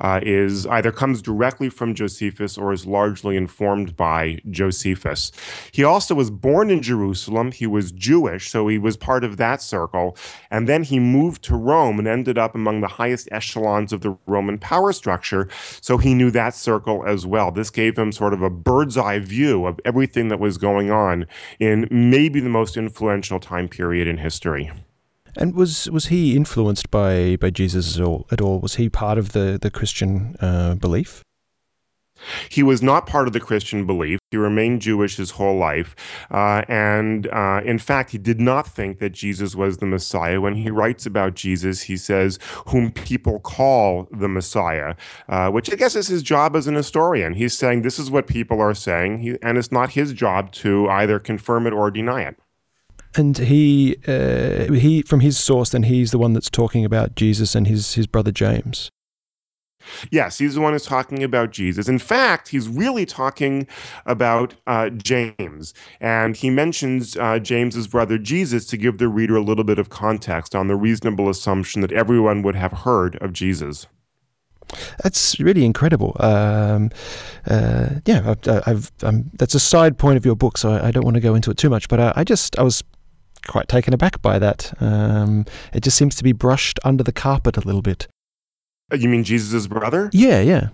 uh, 0.00 0.18
is 0.20 0.66
either 0.66 0.90
comes 0.90 1.22
directly 1.22 1.68
from 1.68 1.94
Josephus 1.94 2.58
or 2.58 2.72
is 2.72 2.84
largely 2.84 3.36
informed 3.36 3.96
by 3.96 4.40
Josephus. 4.50 5.30
He 5.70 5.84
also 5.84 6.16
was 6.16 6.32
born 6.32 6.68
in 6.68 6.82
Jerusalem. 6.82 7.52
He 7.52 7.68
was 7.68 7.92
Jewish, 7.92 8.50
so 8.50 8.66
he 8.66 8.76
was 8.76 8.96
part 8.96 9.22
of 9.22 9.36
that 9.36 9.62
circle, 9.62 10.16
and 10.50 10.68
then 10.68 10.82
he 10.82 10.98
moved 10.98 11.44
to 11.44 11.54
Rome 11.54 12.07
ended 12.08 12.38
up 12.38 12.54
among 12.54 12.80
the 12.80 12.88
highest 12.88 13.28
echelons 13.30 13.92
of 13.92 14.00
the 14.00 14.16
Roman 14.26 14.58
power 14.58 14.92
structure. 14.92 15.48
So 15.80 15.98
he 15.98 16.14
knew 16.14 16.30
that 16.32 16.54
circle 16.54 17.04
as 17.06 17.26
well. 17.26 17.50
This 17.52 17.70
gave 17.70 17.98
him 17.98 18.12
sort 18.12 18.34
of 18.34 18.42
a 18.42 18.50
bird's 18.50 18.96
eye 18.96 19.18
view 19.18 19.66
of 19.66 19.78
everything 19.84 20.28
that 20.28 20.40
was 20.40 20.58
going 20.58 20.90
on 20.90 21.26
in 21.60 21.86
maybe 21.90 22.40
the 22.40 22.48
most 22.48 22.76
influential 22.76 23.38
time 23.38 23.68
period 23.68 24.08
in 24.08 24.18
history. 24.18 24.70
And 25.36 25.54
was 25.54 25.88
was 25.90 26.06
he 26.06 26.34
influenced 26.34 26.90
by 26.90 27.36
by 27.36 27.50
Jesus 27.50 27.96
at 27.96 28.04
all? 28.04 28.26
At 28.30 28.40
all? 28.40 28.60
Was 28.60 28.74
he 28.74 28.88
part 28.88 29.18
of 29.18 29.32
the 29.32 29.58
the 29.60 29.70
Christian 29.70 30.36
uh, 30.40 30.74
belief? 30.74 31.22
He 32.48 32.62
was 32.62 32.82
not 32.82 33.06
part 33.06 33.26
of 33.26 33.32
the 33.32 33.40
Christian 33.40 33.86
belief. 33.86 34.18
He 34.30 34.36
remained 34.36 34.82
Jewish 34.82 35.16
his 35.16 35.32
whole 35.32 35.56
life. 35.56 35.96
Uh, 36.30 36.62
and 36.68 37.26
uh, 37.28 37.62
in 37.64 37.78
fact, 37.78 38.10
he 38.10 38.18
did 38.18 38.40
not 38.40 38.66
think 38.66 38.98
that 38.98 39.10
Jesus 39.10 39.54
was 39.54 39.78
the 39.78 39.86
Messiah. 39.86 40.40
When 40.40 40.54
he 40.54 40.70
writes 40.70 41.06
about 41.06 41.34
Jesus, 41.34 41.82
he 41.82 41.96
says, 41.96 42.38
whom 42.66 42.92
people 42.92 43.40
call 43.40 44.08
the 44.12 44.28
Messiah, 44.28 44.94
uh, 45.28 45.50
which 45.50 45.72
I 45.72 45.76
guess 45.76 45.96
is 45.96 46.08
his 46.08 46.22
job 46.22 46.56
as 46.56 46.66
an 46.66 46.74
historian. 46.74 47.34
He's 47.34 47.56
saying 47.56 47.82
this 47.82 47.98
is 47.98 48.10
what 48.10 48.26
people 48.26 48.60
are 48.60 48.74
saying, 48.74 49.18
he, 49.18 49.38
and 49.42 49.56
it's 49.56 49.72
not 49.72 49.90
his 49.90 50.12
job 50.12 50.52
to 50.52 50.88
either 50.88 51.18
confirm 51.18 51.66
it 51.66 51.72
or 51.72 51.90
deny 51.90 52.22
it. 52.22 52.36
And 53.14 53.38
he, 53.38 53.96
uh, 54.06 54.70
he, 54.72 55.02
from 55.02 55.20
his 55.20 55.38
source, 55.38 55.70
then 55.70 55.84
he's 55.84 56.10
the 56.10 56.18
one 56.18 56.34
that's 56.34 56.50
talking 56.50 56.84
about 56.84 57.14
Jesus 57.14 57.54
and 57.54 57.66
his 57.66 57.94
his 57.94 58.06
brother 58.06 58.30
James. 58.30 58.90
Yes, 60.10 60.38
he's 60.38 60.54
the 60.54 60.60
one 60.60 60.72
who's 60.72 60.84
talking 60.84 61.22
about 61.22 61.50
Jesus. 61.50 61.88
In 61.88 61.98
fact, 61.98 62.48
he's 62.48 62.68
really 62.68 63.06
talking 63.06 63.66
about 64.06 64.54
uh, 64.66 64.90
James. 64.90 65.74
And 66.00 66.36
he 66.36 66.50
mentions 66.50 67.16
uh, 67.16 67.38
James's 67.38 67.86
brother 67.86 68.18
Jesus 68.18 68.66
to 68.66 68.76
give 68.76 68.98
the 68.98 69.08
reader 69.08 69.36
a 69.36 69.42
little 69.42 69.64
bit 69.64 69.78
of 69.78 69.88
context 69.88 70.54
on 70.54 70.68
the 70.68 70.76
reasonable 70.76 71.28
assumption 71.28 71.80
that 71.82 71.92
everyone 71.92 72.42
would 72.42 72.56
have 72.56 72.72
heard 72.72 73.16
of 73.16 73.32
Jesus. 73.32 73.86
That's 75.02 75.40
really 75.40 75.64
incredible. 75.64 76.14
Um, 76.20 76.90
uh, 77.46 78.00
yeah, 78.04 78.34
I've, 78.46 78.62
I've, 78.66 78.92
um, 79.02 79.30
that's 79.34 79.54
a 79.54 79.60
side 79.60 79.96
point 79.96 80.18
of 80.18 80.26
your 80.26 80.36
book, 80.36 80.58
so 80.58 80.72
I, 80.72 80.88
I 80.88 80.90
don't 80.90 81.04
want 81.04 81.14
to 81.14 81.20
go 81.20 81.34
into 81.34 81.50
it 81.50 81.56
too 81.56 81.70
much. 81.70 81.88
But 81.88 82.00
I, 82.00 82.12
I 82.16 82.24
just, 82.24 82.58
I 82.58 82.62
was 82.62 82.84
quite 83.46 83.68
taken 83.68 83.94
aback 83.94 84.20
by 84.20 84.38
that. 84.38 84.74
Um, 84.80 85.46
it 85.72 85.82
just 85.82 85.96
seems 85.96 86.16
to 86.16 86.24
be 86.24 86.32
brushed 86.32 86.78
under 86.84 87.02
the 87.02 87.12
carpet 87.12 87.56
a 87.56 87.60
little 87.60 87.82
bit. 87.82 88.08
Uh, 88.92 88.96
you 88.96 89.08
mean 89.08 89.24
Jesus' 89.24 89.66
brother? 89.66 90.10
Yeah, 90.12 90.40
yeah. 90.40 90.68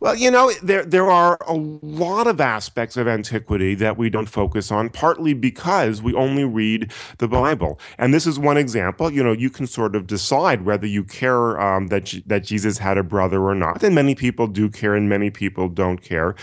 Well, 0.00 0.14
you 0.14 0.30
know, 0.30 0.52
there 0.62 0.84
there 0.84 1.10
are 1.10 1.36
a 1.48 1.54
lot 1.54 2.28
of 2.28 2.40
aspects 2.40 2.96
of 2.96 3.08
antiquity 3.08 3.74
that 3.76 3.96
we 3.96 4.10
don't 4.10 4.28
focus 4.28 4.70
on, 4.70 4.90
partly 4.90 5.34
because 5.34 6.00
we 6.00 6.14
only 6.14 6.44
read 6.44 6.92
the 7.18 7.26
Bible. 7.26 7.80
And 7.98 8.14
this 8.14 8.24
is 8.24 8.38
one 8.38 8.56
example. 8.56 9.10
You 9.10 9.24
know, 9.24 9.32
you 9.32 9.50
can 9.50 9.66
sort 9.66 9.96
of 9.96 10.06
decide 10.06 10.64
whether 10.64 10.86
you 10.86 11.02
care 11.02 11.60
um, 11.60 11.88
that 11.88 12.14
that 12.26 12.44
Jesus 12.44 12.78
had 12.78 12.96
a 12.96 13.02
brother 13.02 13.42
or 13.42 13.56
not. 13.56 13.82
And 13.82 13.92
many 13.92 14.14
people 14.14 14.46
do 14.46 14.70
care, 14.70 14.94
and 14.94 15.08
many 15.08 15.30
people 15.30 15.68
don't 15.68 16.00
care. 16.00 16.36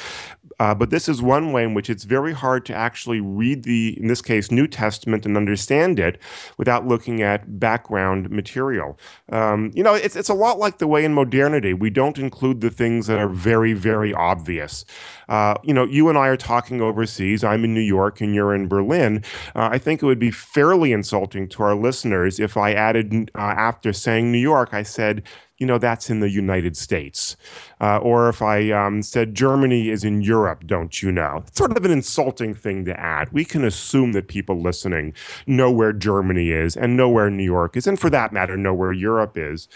Uh, 0.59 0.73
but 0.73 0.89
this 0.89 1.09
is 1.09 1.21
one 1.21 1.51
way 1.51 1.63
in 1.63 1.73
which 1.73 1.89
it's 1.89 2.03
very 2.03 2.33
hard 2.33 2.65
to 2.65 2.73
actually 2.73 3.19
read 3.19 3.63
the, 3.63 3.99
in 3.99 4.07
this 4.07 4.21
case, 4.21 4.51
New 4.51 4.67
Testament 4.67 5.25
and 5.25 5.35
understand 5.35 5.99
it 5.99 6.19
without 6.57 6.87
looking 6.87 7.21
at 7.21 7.59
background 7.59 8.29
material. 8.29 8.97
Um, 9.31 9.71
you 9.73 9.83
know, 9.83 9.93
it's, 9.93 10.15
it's 10.15 10.29
a 10.29 10.33
lot 10.33 10.59
like 10.59 10.77
the 10.77 10.87
way 10.87 11.03
in 11.05 11.13
modernity 11.13 11.73
we 11.73 11.89
don't 11.89 12.17
include 12.17 12.61
the 12.61 12.69
things 12.69 13.07
that 13.07 13.19
are 13.19 13.29
very, 13.29 13.73
very 13.73 14.13
obvious. 14.13 14.85
Uh, 15.27 15.55
you 15.63 15.73
know, 15.73 15.85
you 15.85 16.09
and 16.09 16.17
I 16.17 16.27
are 16.27 16.37
talking 16.37 16.81
overseas. 16.81 17.43
I'm 17.43 17.63
in 17.63 17.73
New 17.73 17.81
York 17.81 18.21
and 18.21 18.33
you're 18.33 18.53
in 18.53 18.67
Berlin. 18.67 19.23
Uh, 19.55 19.69
I 19.71 19.77
think 19.77 20.01
it 20.01 20.05
would 20.05 20.19
be 20.19 20.31
fairly 20.31 20.91
insulting 20.91 21.49
to 21.49 21.63
our 21.63 21.75
listeners 21.75 22.39
if 22.39 22.57
I 22.57 22.73
added, 22.73 23.31
uh, 23.35 23.39
after 23.39 23.91
saying 23.93 24.31
New 24.31 24.39
York, 24.39 24.73
I 24.73 24.83
said, 24.83 25.23
you 25.57 25.65
know, 25.65 25.77
that's 25.77 26.09
in 26.09 26.19
the 26.19 26.29
United 26.29 26.75
States. 26.75 27.37
Uh, 27.79 27.97
or 27.97 28.27
if 28.27 28.41
I 28.41 28.71
um, 28.71 29.01
said 29.01 29.33
Germany 29.35 29.89
is 29.89 30.03
in 30.03 30.21
Europe, 30.21 30.65
don't 30.65 31.01
you 31.01 31.11
know? 31.11 31.43
It's 31.47 31.57
sort 31.57 31.75
of 31.75 31.85
an 31.85 31.91
insulting 31.91 32.53
thing 32.53 32.85
to 32.85 32.99
add. 32.99 33.31
We 33.31 33.45
can 33.45 33.63
assume 33.63 34.11
that 34.13 34.27
people 34.27 34.61
listening 34.61 35.13
know 35.47 35.71
where 35.71 35.93
Germany 35.93 36.51
is 36.51 36.75
and 36.75 36.97
know 36.97 37.09
where 37.09 37.29
New 37.29 37.43
York 37.43 37.77
is, 37.77 37.87
and 37.87 37.99
for 37.99 38.09
that 38.09 38.33
matter, 38.33 38.57
know 38.57 38.73
where 38.73 38.91
Europe 38.91 39.37
is. 39.37 39.67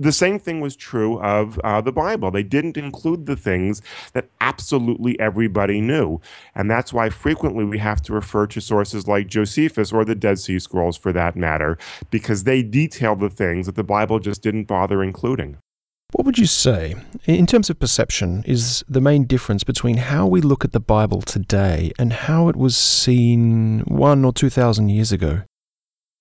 The 0.00 0.12
same 0.12 0.38
thing 0.38 0.62
was 0.62 0.76
true 0.76 1.20
of 1.20 1.58
uh, 1.58 1.82
the 1.82 1.92
Bible. 1.92 2.30
They 2.30 2.42
didn't 2.42 2.78
include 2.78 3.26
the 3.26 3.36
things 3.36 3.82
that 4.14 4.30
absolutely 4.40 5.20
everybody 5.20 5.82
knew. 5.82 6.22
And 6.54 6.70
that's 6.70 6.90
why 6.90 7.10
frequently 7.10 7.66
we 7.66 7.76
have 7.78 8.00
to 8.02 8.14
refer 8.14 8.46
to 8.46 8.62
sources 8.62 9.06
like 9.06 9.26
Josephus 9.26 9.92
or 9.92 10.06
the 10.06 10.14
Dead 10.14 10.38
Sea 10.38 10.58
Scrolls 10.58 10.96
for 10.96 11.12
that 11.12 11.36
matter, 11.36 11.76
because 12.10 12.44
they 12.44 12.62
detail 12.62 13.14
the 13.14 13.28
things 13.28 13.66
that 13.66 13.74
the 13.74 13.84
Bible 13.84 14.18
just 14.20 14.40
didn't 14.40 14.64
bother 14.64 15.02
including. 15.02 15.58
What 16.12 16.24
would 16.24 16.38
you 16.38 16.46
say, 16.46 16.96
in 17.26 17.46
terms 17.46 17.68
of 17.68 17.78
perception, 17.78 18.42
is 18.44 18.82
the 18.88 19.02
main 19.02 19.26
difference 19.26 19.64
between 19.64 19.98
how 19.98 20.26
we 20.26 20.40
look 20.40 20.64
at 20.64 20.72
the 20.72 20.80
Bible 20.80 21.20
today 21.20 21.92
and 21.98 22.12
how 22.12 22.48
it 22.48 22.56
was 22.56 22.74
seen 22.74 23.80
one 23.80 24.24
or 24.24 24.32
two 24.32 24.50
thousand 24.50 24.88
years 24.88 25.12
ago? 25.12 25.42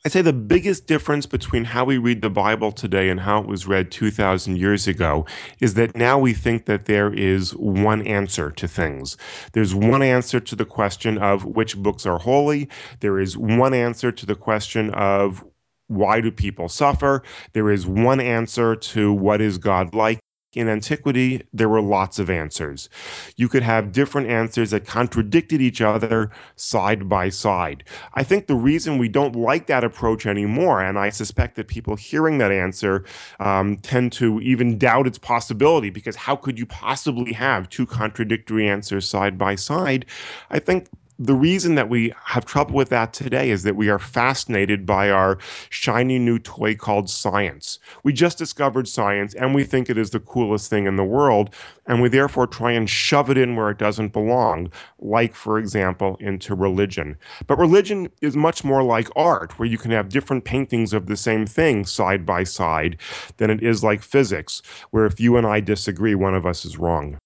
I'd 0.05 0.13
say 0.13 0.21
the 0.21 0.31
biggest 0.31 0.87
difference 0.87 1.25
between 1.25 1.65
how 1.65 1.83
we 1.83 1.97
read 1.97 2.21
the 2.21 2.29
Bible 2.29 2.71
today 2.71 3.09
and 3.09 3.19
how 3.19 3.41
it 3.41 3.47
was 3.47 3.67
read 3.67 3.91
2,000 3.91 4.55
years 4.57 4.87
ago 4.87 5.25
is 5.59 5.73
that 5.73 5.93
now 5.93 6.17
we 6.17 6.31
think 6.31 6.67
that 6.67 6.85
there 6.85 7.13
is 7.13 7.51
one 7.51 8.07
answer 8.07 8.49
to 8.49 8.65
things. 8.65 9.17
There's 9.51 9.75
one 9.75 10.01
answer 10.01 10.39
to 10.39 10.55
the 10.55 10.63
question 10.63 11.17
of 11.17 11.43
which 11.43 11.75
books 11.75 12.05
are 12.05 12.19
holy. 12.19 12.69
There 13.01 13.19
is 13.19 13.35
one 13.35 13.73
answer 13.73 14.09
to 14.09 14.25
the 14.25 14.35
question 14.35 14.89
of 14.91 15.43
why 15.87 16.21
do 16.21 16.31
people 16.31 16.69
suffer? 16.69 17.21
There 17.51 17.69
is 17.69 17.85
one 17.85 18.21
answer 18.21 18.77
to 18.77 19.11
what 19.11 19.41
is 19.41 19.57
God 19.57 19.93
like. 19.93 20.21
In 20.53 20.67
antiquity, 20.67 21.43
there 21.53 21.69
were 21.69 21.81
lots 21.81 22.17
of 22.17 22.27
answers. 22.27 22.89
You 23.35 23.47
could 23.47 23.61
have 23.61 23.91
different 23.91 24.29
answers 24.29 24.71
that 24.71 24.83
contradicted 24.83 25.61
each 25.61 25.79
other 25.79 26.31
side 26.55 27.07
by 27.07 27.29
side. 27.29 27.83
I 28.15 28.23
think 28.23 28.47
the 28.47 28.55
reason 28.55 28.97
we 28.97 29.09
don't 29.09 29.35
like 29.35 29.67
that 29.67 29.83
approach 29.83 30.25
anymore, 30.25 30.81
and 30.81 30.97
I 30.97 31.09
suspect 31.09 31.55
that 31.57 31.67
people 31.67 31.95
hearing 31.95 32.39
that 32.39 32.51
answer 32.51 33.05
um, 33.39 33.77
tend 33.77 34.11
to 34.13 34.39
even 34.41 34.79
doubt 34.79 35.05
its 35.05 35.19
possibility 35.19 35.91
because 35.91 36.15
how 36.15 36.35
could 36.35 36.57
you 36.57 36.65
possibly 36.65 37.33
have 37.33 37.69
two 37.69 37.85
contradictory 37.85 38.67
answers 38.67 39.07
side 39.07 39.37
by 39.37 39.53
side? 39.53 40.07
I 40.49 40.57
think 40.57 40.87
the 41.19 41.33
reason 41.33 41.75
that 41.75 41.89
we 41.89 42.13
have 42.27 42.45
trouble 42.45 42.75
with 42.75 42.87
that 42.89 43.11
today 43.11 43.49
is 43.49 43.63
that 43.63 43.75
we 43.75 43.89
are 43.89 43.99
fascinated 43.99 44.85
by 44.85 45.09
our 45.09 45.37
shiny 45.69 46.17
new 46.17 46.39
toy 46.39 46.73
called 46.75 47.09
science. 47.09 47.77
We 48.03 48.13
just 48.13 48.37
discovered 48.37 48.87
science 48.87 49.33
and 49.33 49.53
we 49.53 49.65
think 49.65 49.89
it 49.89 49.97
is 49.97 50.11
the 50.11 50.21
coolest 50.21 50.69
thing 50.69 50.87
in 50.87 50.95
the 50.95 51.03
world, 51.03 51.53
and 51.85 52.01
we 52.01 52.07
therefore 52.07 52.47
try 52.47 52.71
and 52.71 52.89
shove 52.89 53.29
it 53.29 53.37
in 53.37 53.57
where 53.57 53.69
it 53.69 53.77
doesn't 53.77 54.13
belong, 54.13 54.71
like, 54.97 55.35
for 55.35 55.59
example, 55.59 56.15
into 56.21 56.55
religion. 56.55 57.17
But 57.47 57.57
religion 57.57 58.09
is 58.21 58.37
much 58.37 58.63
more 58.63 58.81
like 58.81 59.09
art, 59.13 59.59
where 59.59 59.67
you 59.67 59.77
can 59.77 59.91
have 59.91 60.07
different 60.07 60.45
paintings 60.45 60.93
of 60.93 61.07
the 61.07 61.17
same 61.17 61.45
thing 61.45 61.85
side 61.85 62.25
by 62.25 62.45
side, 62.45 62.97
than 63.37 63.49
it 63.49 63.61
is 63.61 63.83
like 63.83 64.03
physics, 64.03 64.61
where 64.91 65.05
if 65.05 65.19
you 65.19 65.35
and 65.35 65.45
I 65.45 65.59
disagree, 65.59 66.15
one 66.15 66.35
of 66.35 66.45
us 66.45 66.63
is 66.63 66.77
wrong. 66.77 67.17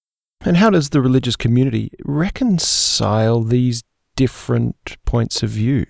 And 0.45 0.57
how 0.57 0.69
does 0.69 0.89
the 0.89 1.01
religious 1.01 1.37
community 1.37 1.91
reconcile 2.03 3.41
these 3.43 3.81
different 4.17 4.97
points 5.05 5.41
of 5.41 5.51
view? 5.51 5.85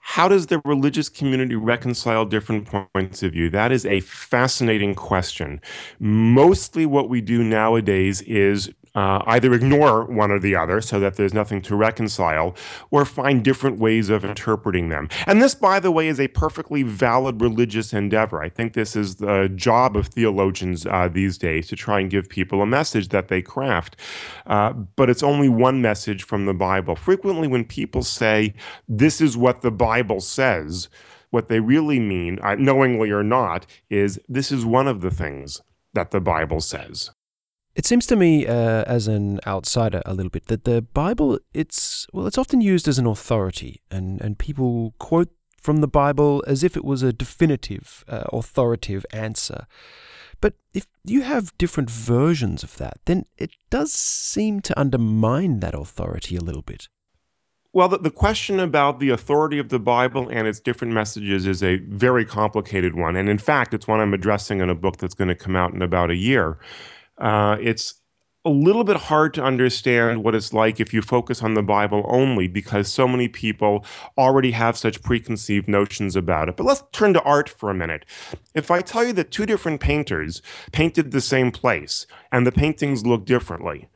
How 0.00 0.26
does 0.26 0.48
the 0.48 0.60
religious 0.64 1.08
community 1.08 1.54
reconcile 1.54 2.24
different 2.24 2.66
points 2.66 3.22
of 3.22 3.32
view? 3.32 3.48
That 3.48 3.70
is 3.70 3.86
a 3.86 4.00
fascinating 4.00 4.96
question. 4.96 5.60
Mostly 6.00 6.84
what 6.84 7.08
we 7.08 7.20
do 7.20 7.44
nowadays 7.44 8.22
is 8.22 8.72
uh, 8.94 9.22
either 9.26 9.52
ignore 9.54 10.04
one 10.04 10.30
or 10.30 10.38
the 10.38 10.54
other 10.54 10.80
so 10.80 11.00
that 11.00 11.16
there's 11.16 11.34
nothing 11.34 11.62
to 11.62 11.76
reconcile, 11.76 12.54
or 12.90 13.04
find 13.04 13.42
different 13.42 13.78
ways 13.78 14.10
of 14.10 14.24
interpreting 14.24 14.88
them. 14.88 15.08
And 15.26 15.40
this, 15.40 15.54
by 15.54 15.80
the 15.80 15.90
way, 15.90 16.08
is 16.08 16.20
a 16.20 16.28
perfectly 16.28 16.82
valid 16.82 17.40
religious 17.40 17.92
endeavor. 17.92 18.42
I 18.42 18.48
think 18.48 18.74
this 18.74 18.94
is 18.94 19.16
the 19.16 19.50
job 19.54 19.96
of 19.96 20.08
theologians 20.08 20.86
uh, 20.86 21.08
these 21.08 21.38
days 21.38 21.68
to 21.68 21.76
try 21.76 22.00
and 22.00 22.10
give 22.10 22.28
people 22.28 22.60
a 22.60 22.66
message 22.66 23.08
that 23.08 23.28
they 23.28 23.42
craft. 23.42 23.96
Uh, 24.46 24.72
but 24.72 25.08
it's 25.08 25.22
only 25.22 25.48
one 25.48 25.80
message 25.80 26.24
from 26.24 26.46
the 26.46 26.54
Bible. 26.54 26.96
Frequently, 26.96 27.48
when 27.48 27.64
people 27.64 28.02
say, 28.02 28.54
This 28.88 29.20
is 29.20 29.36
what 29.36 29.62
the 29.62 29.70
Bible 29.70 30.20
says, 30.20 30.88
what 31.30 31.48
they 31.48 31.60
really 31.60 31.98
mean, 31.98 32.38
uh, 32.42 32.56
knowingly 32.56 33.10
or 33.10 33.22
not, 33.22 33.66
is 33.88 34.20
this 34.28 34.52
is 34.52 34.66
one 34.66 34.86
of 34.86 35.00
the 35.00 35.10
things 35.10 35.62
that 35.94 36.10
the 36.10 36.20
Bible 36.20 36.60
says. 36.60 37.10
It 37.74 37.86
seems 37.86 38.06
to 38.06 38.16
me, 38.16 38.46
uh, 38.46 38.84
as 38.84 39.08
an 39.08 39.40
outsider, 39.46 40.02
a 40.04 40.12
little 40.12 40.30
bit 40.30 40.46
that 40.46 40.64
the 40.64 40.82
Bible 40.82 41.38
it's 41.54 42.06
well, 42.12 42.26
it's 42.26 42.38
often 42.38 42.60
used 42.60 42.86
as 42.86 42.98
an 42.98 43.06
authority, 43.06 43.80
and 43.90 44.20
and 44.20 44.38
people 44.38 44.94
quote 44.98 45.30
from 45.62 45.80
the 45.80 45.88
Bible 45.88 46.44
as 46.46 46.64
if 46.64 46.76
it 46.76 46.84
was 46.84 47.02
a 47.02 47.12
definitive, 47.12 48.04
uh, 48.08 48.24
authoritative 48.32 49.06
answer. 49.12 49.66
But 50.40 50.54
if 50.74 50.86
you 51.04 51.22
have 51.22 51.56
different 51.56 51.88
versions 51.88 52.64
of 52.64 52.76
that, 52.78 52.98
then 53.04 53.26
it 53.38 53.50
does 53.70 53.92
seem 53.92 54.60
to 54.62 54.78
undermine 54.78 55.60
that 55.60 55.74
authority 55.74 56.36
a 56.36 56.40
little 56.40 56.62
bit. 56.62 56.88
Well, 57.72 57.88
the, 57.88 57.98
the, 57.98 58.10
question 58.10 58.60
about 58.60 58.98
the 58.98 59.08
authority 59.08 59.58
of 59.58 59.70
the 59.70 59.78
Bible 59.78 60.28
and 60.28 60.46
its 60.46 60.60
different 60.60 60.92
messages 60.92 61.46
is 61.46 61.62
a 61.62 61.76
very 61.76 62.26
complicated 62.26 62.94
one. 62.94 63.16
And 63.16 63.30
in 63.30 63.38
fact, 63.38 63.72
it's 63.72 63.88
one 63.88 64.00
I'm 64.00 64.12
addressing 64.12 64.60
in 64.60 64.68
a 64.68 64.74
book 64.74 64.98
that's 64.98 65.14
going 65.14 65.28
to 65.28 65.34
come 65.34 65.56
out 65.56 65.72
in 65.72 65.80
about 65.80 66.10
a 66.10 66.16
year. 66.16 66.58
Uh, 67.18 67.56
it's 67.60 68.02
a 68.44 68.50
little 68.50 68.82
bit 68.82 68.96
hard 68.96 69.32
to 69.34 69.42
understand 69.42 70.24
what 70.24 70.34
it's 70.34 70.52
like 70.52 70.80
if 70.80 70.92
you 70.92 71.00
focus 71.00 71.42
on 71.42 71.54
the 71.54 71.62
Bible 71.62 72.04
only 72.08 72.48
because 72.48 72.92
so 72.92 73.06
many 73.06 73.28
people 73.28 73.84
already 74.18 74.50
have 74.50 74.76
such 74.76 75.02
preconceived 75.02 75.68
notions 75.68 76.16
about 76.16 76.48
it. 76.48 76.56
But 76.56 76.66
let's 76.66 76.82
turn 76.90 77.14
to 77.14 77.22
art 77.22 77.48
for 77.48 77.70
a 77.70 77.74
minute. 77.74 78.04
If 78.54 78.70
I 78.70 78.80
tell 78.80 79.04
you 79.04 79.12
that 79.12 79.30
two 79.30 79.46
different 79.46 79.80
painters 79.80 80.42
painted 80.72 81.12
the 81.12 81.20
same 81.20 81.52
place 81.52 82.06
and 82.32 82.44
the 82.44 82.52
paintings 82.52 83.06
look 83.06 83.24
differently, 83.24 83.88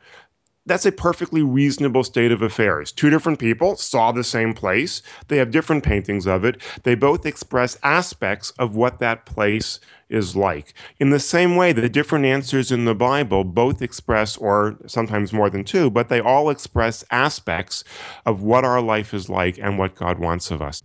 that's 0.66 0.84
a 0.84 0.92
perfectly 0.92 1.42
reasonable 1.42 2.02
state 2.02 2.32
of 2.32 2.42
affairs. 2.42 2.90
Two 2.90 3.08
different 3.08 3.38
people 3.38 3.76
saw 3.76 4.10
the 4.10 4.24
same 4.24 4.52
place. 4.52 5.00
They 5.28 5.38
have 5.38 5.52
different 5.52 5.84
paintings 5.84 6.26
of 6.26 6.44
it. 6.44 6.60
They 6.82 6.96
both 6.96 7.24
express 7.24 7.78
aspects 7.82 8.50
of 8.58 8.74
what 8.74 8.98
that 8.98 9.24
place 9.24 9.78
is 10.08 10.36
like. 10.36 10.74
In 10.98 11.10
the 11.10 11.20
same 11.20 11.56
way, 11.56 11.72
the 11.72 11.88
different 11.88 12.24
answers 12.24 12.70
in 12.70 12.84
the 12.84 12.94
Bible 12.94 13.44
both 13.44 13.80
express, 13.80 14.36
or 14.36 14.76
sometimes 14.86 15.32
more 15.32 15.50
than 15.50 15.64
two, 15.64 15.90
but 15.90 16.08
they 16.08 16.20
all 16.20 16.50
express 16.50 17.04
aspects 17.10 17.84
of 18.24 18.42
what 18.42 18.64
our 18.64 18.82
life 18.82 19.14
is 19.14 19.28
like 19.28 19.58
and 19.58 19.78
what 19.78 19.94
God 19.94 20.18
wants 20.18 20.50
of 20.50 20.60
us. 20.60 20.82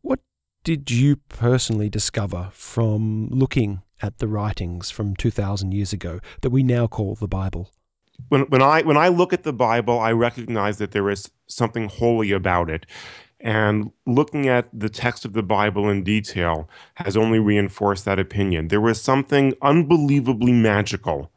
What 0.00 0.20
did 0.62 0.90
you 0.90 1.16
personally 1.16 1.88
discover 1.90 2.48
from 2.52 3.28
looking 3.30 3.82
at 4.02 4.18
the 4.18 4.28
writings 4.28 4.90
from 4.90 5.14
2,000 5.14 5.72
years 5.72 5.92
ago 5.92 6.20
that 6.40 6.50
we 6.50 6.62
now 6.62 6.86
call 6.86 7.14
the 7.14 7.28
Bible? 7.28 7.70
When 8.28 8.42
when 8.42 8.62
I 8.62 8.82
when 8.82 8.96
I 8.96 9.08
look 9.08 9.32
at 9.32 9.42
the 9.42 9.52
Bible, 9.52 9.98
I 9.98 10.12
recognize 10.12 10.78
that 10.78 10.92
there 10.92 11.10
is 11.10 11.30
something 11.46 11.88
holy 11.88 12.32
about 12.32 12.70
it. 12.70 12.86
And 13.40 13.90
looking 14.06 14.48
at 14.48 14.68
the 14.72 14.88
text 14.88 15.26
of 15.26 15.34
the 15.34 15.42
Bible 15.42 15.90
in 15.90 16.02
detail 16.02 16.68
has 16.94 17.14
only 17.14 17.38
reinforced 17.38 18.06
that 18.06 18.18
opinion. 18.18 18.68
There 18.68 18.80
was 18.80 19.02
something 19.02 19.52
unbelievably 19.60 20.52
magical 20.52 21.30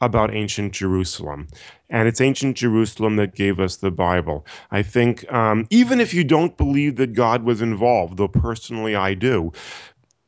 about 0.00 0.34
ancient 0.34 0.72
Jerusalem. 0.72 1.48
And 1.90 2.08
it's 2.08 2.20
ancient 2.20 2.56
Jerusalem 2.56 3.16
that 3.16 3.34
gave 3.34 3.60
us 3.60 3.76
the 3.76 3.90
Bible. 3.90 4.46
I 4.70 4.82
think 4.82 5.30
um, 5.30 5.66
even 5.68 6.00
if 6.00 6.14
you 6.14 6.24
don't 6.24 6.56
believe 6.56 6.96
that 6.96 7.12
God 7.12 7.42
was 7.42 7.60
involved, 7.60 8.16
though 8.16 8.28
personally 8.28 8.94
I 8.94 9.14
do, 9.14 9.52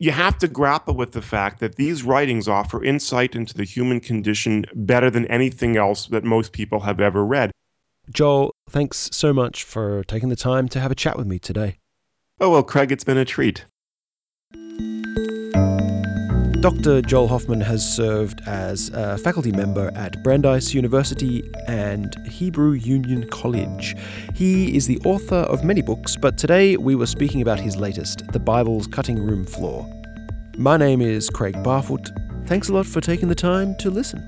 you 0.02 0.10
have 0.10 0.36
to 0.36 0.48
grapple 0.48 0.94
with 0.94 1.12
the 1.12 1.22
fact 1.22 1.60
that 1.60 1.76
these 1.76 2.02
writings 2.02 2.48
offer 2.48 2.82
insight 2.82 3.36
into 3.36 3.54
the 3.54 3.62
human 3.62 4.00
condition 4.00 4.66
better 4.74 5.08
than 5.08 5.24
anything 5.26 5.76
else 5.76 6.06
that 6.06 6.24
most 6.24 6.50
people 6.50 6.80
have 6.80 7.00
ever 7.00 7.24
read. 7.24 7.52
Joel, 8.10 8.52
thanks 8.68 9.08
so 9.12 9.32
much 9.32 9.62
for 9.62 10.02
taking 10.02 10.28
the 10.28 10.34
time 10.34 10.68
to 10.70 10.80
have 10.80 10.90
a 10.90 10.96
chat 10.96 11.16
with 11.16 11.28
me 11.28 11.38
today. 11.38 11.76
Oh, 12.40 12.50
well, 12.50 12.64
Craig, 12.64 12.90
it's 12.90 13.04
been 13.04 13.16
a 13.16 13.24
treat. 13.24 13.66
Dr. 16.62 17.02
Joel 17.02 17.26
Hoffman 17.26 17.60
has 17.60 17.84
served 17.84 18.40
as 18.46 18.88
a 18.94 19.18
faculty 19.18 19.50
member 19.50 19.90
at 19.96 20.22
Brandeis 20.22 20.72
University 20.72 21.42
and 21.66 22.14
Hebrew 22.24 22.74
Union 22.74 23.28
College. 23.30 23.96
He 24.32 24.76
is 24.76 24.86
the 24.86 25.00
author 25.00 25.34
of 25.34 25.64
many 25.64 25.82
books, 25.82 26.14
but 26.14 26.38
today 26.38 26.76
we 26.76 26.94
were 26.94 27.06
speaking 27.06 27.42
about 27.42 27.58
his 27.58 27.76
latest, 27.76 28.28
The 28.28 28.38
Bible's 28.38 28.86
Cutting 28.86 29.20
Room 29.26 29.44
Floor. 29.44 29.92
My 30.56 30.76
name 30.76 31.00
is 31.00 31.28
Craig 31.30 31.56
Barfoot. 31.64 32.12
Thanks 32.46 32.68
a 32.68 32.74
lot 32.74 32.86
for 32.86 33.00
taking 33.00 33.26
the 33.26 33.34
time 33.34 33.74
to 33.80 33.90
listen. 33.90 34.24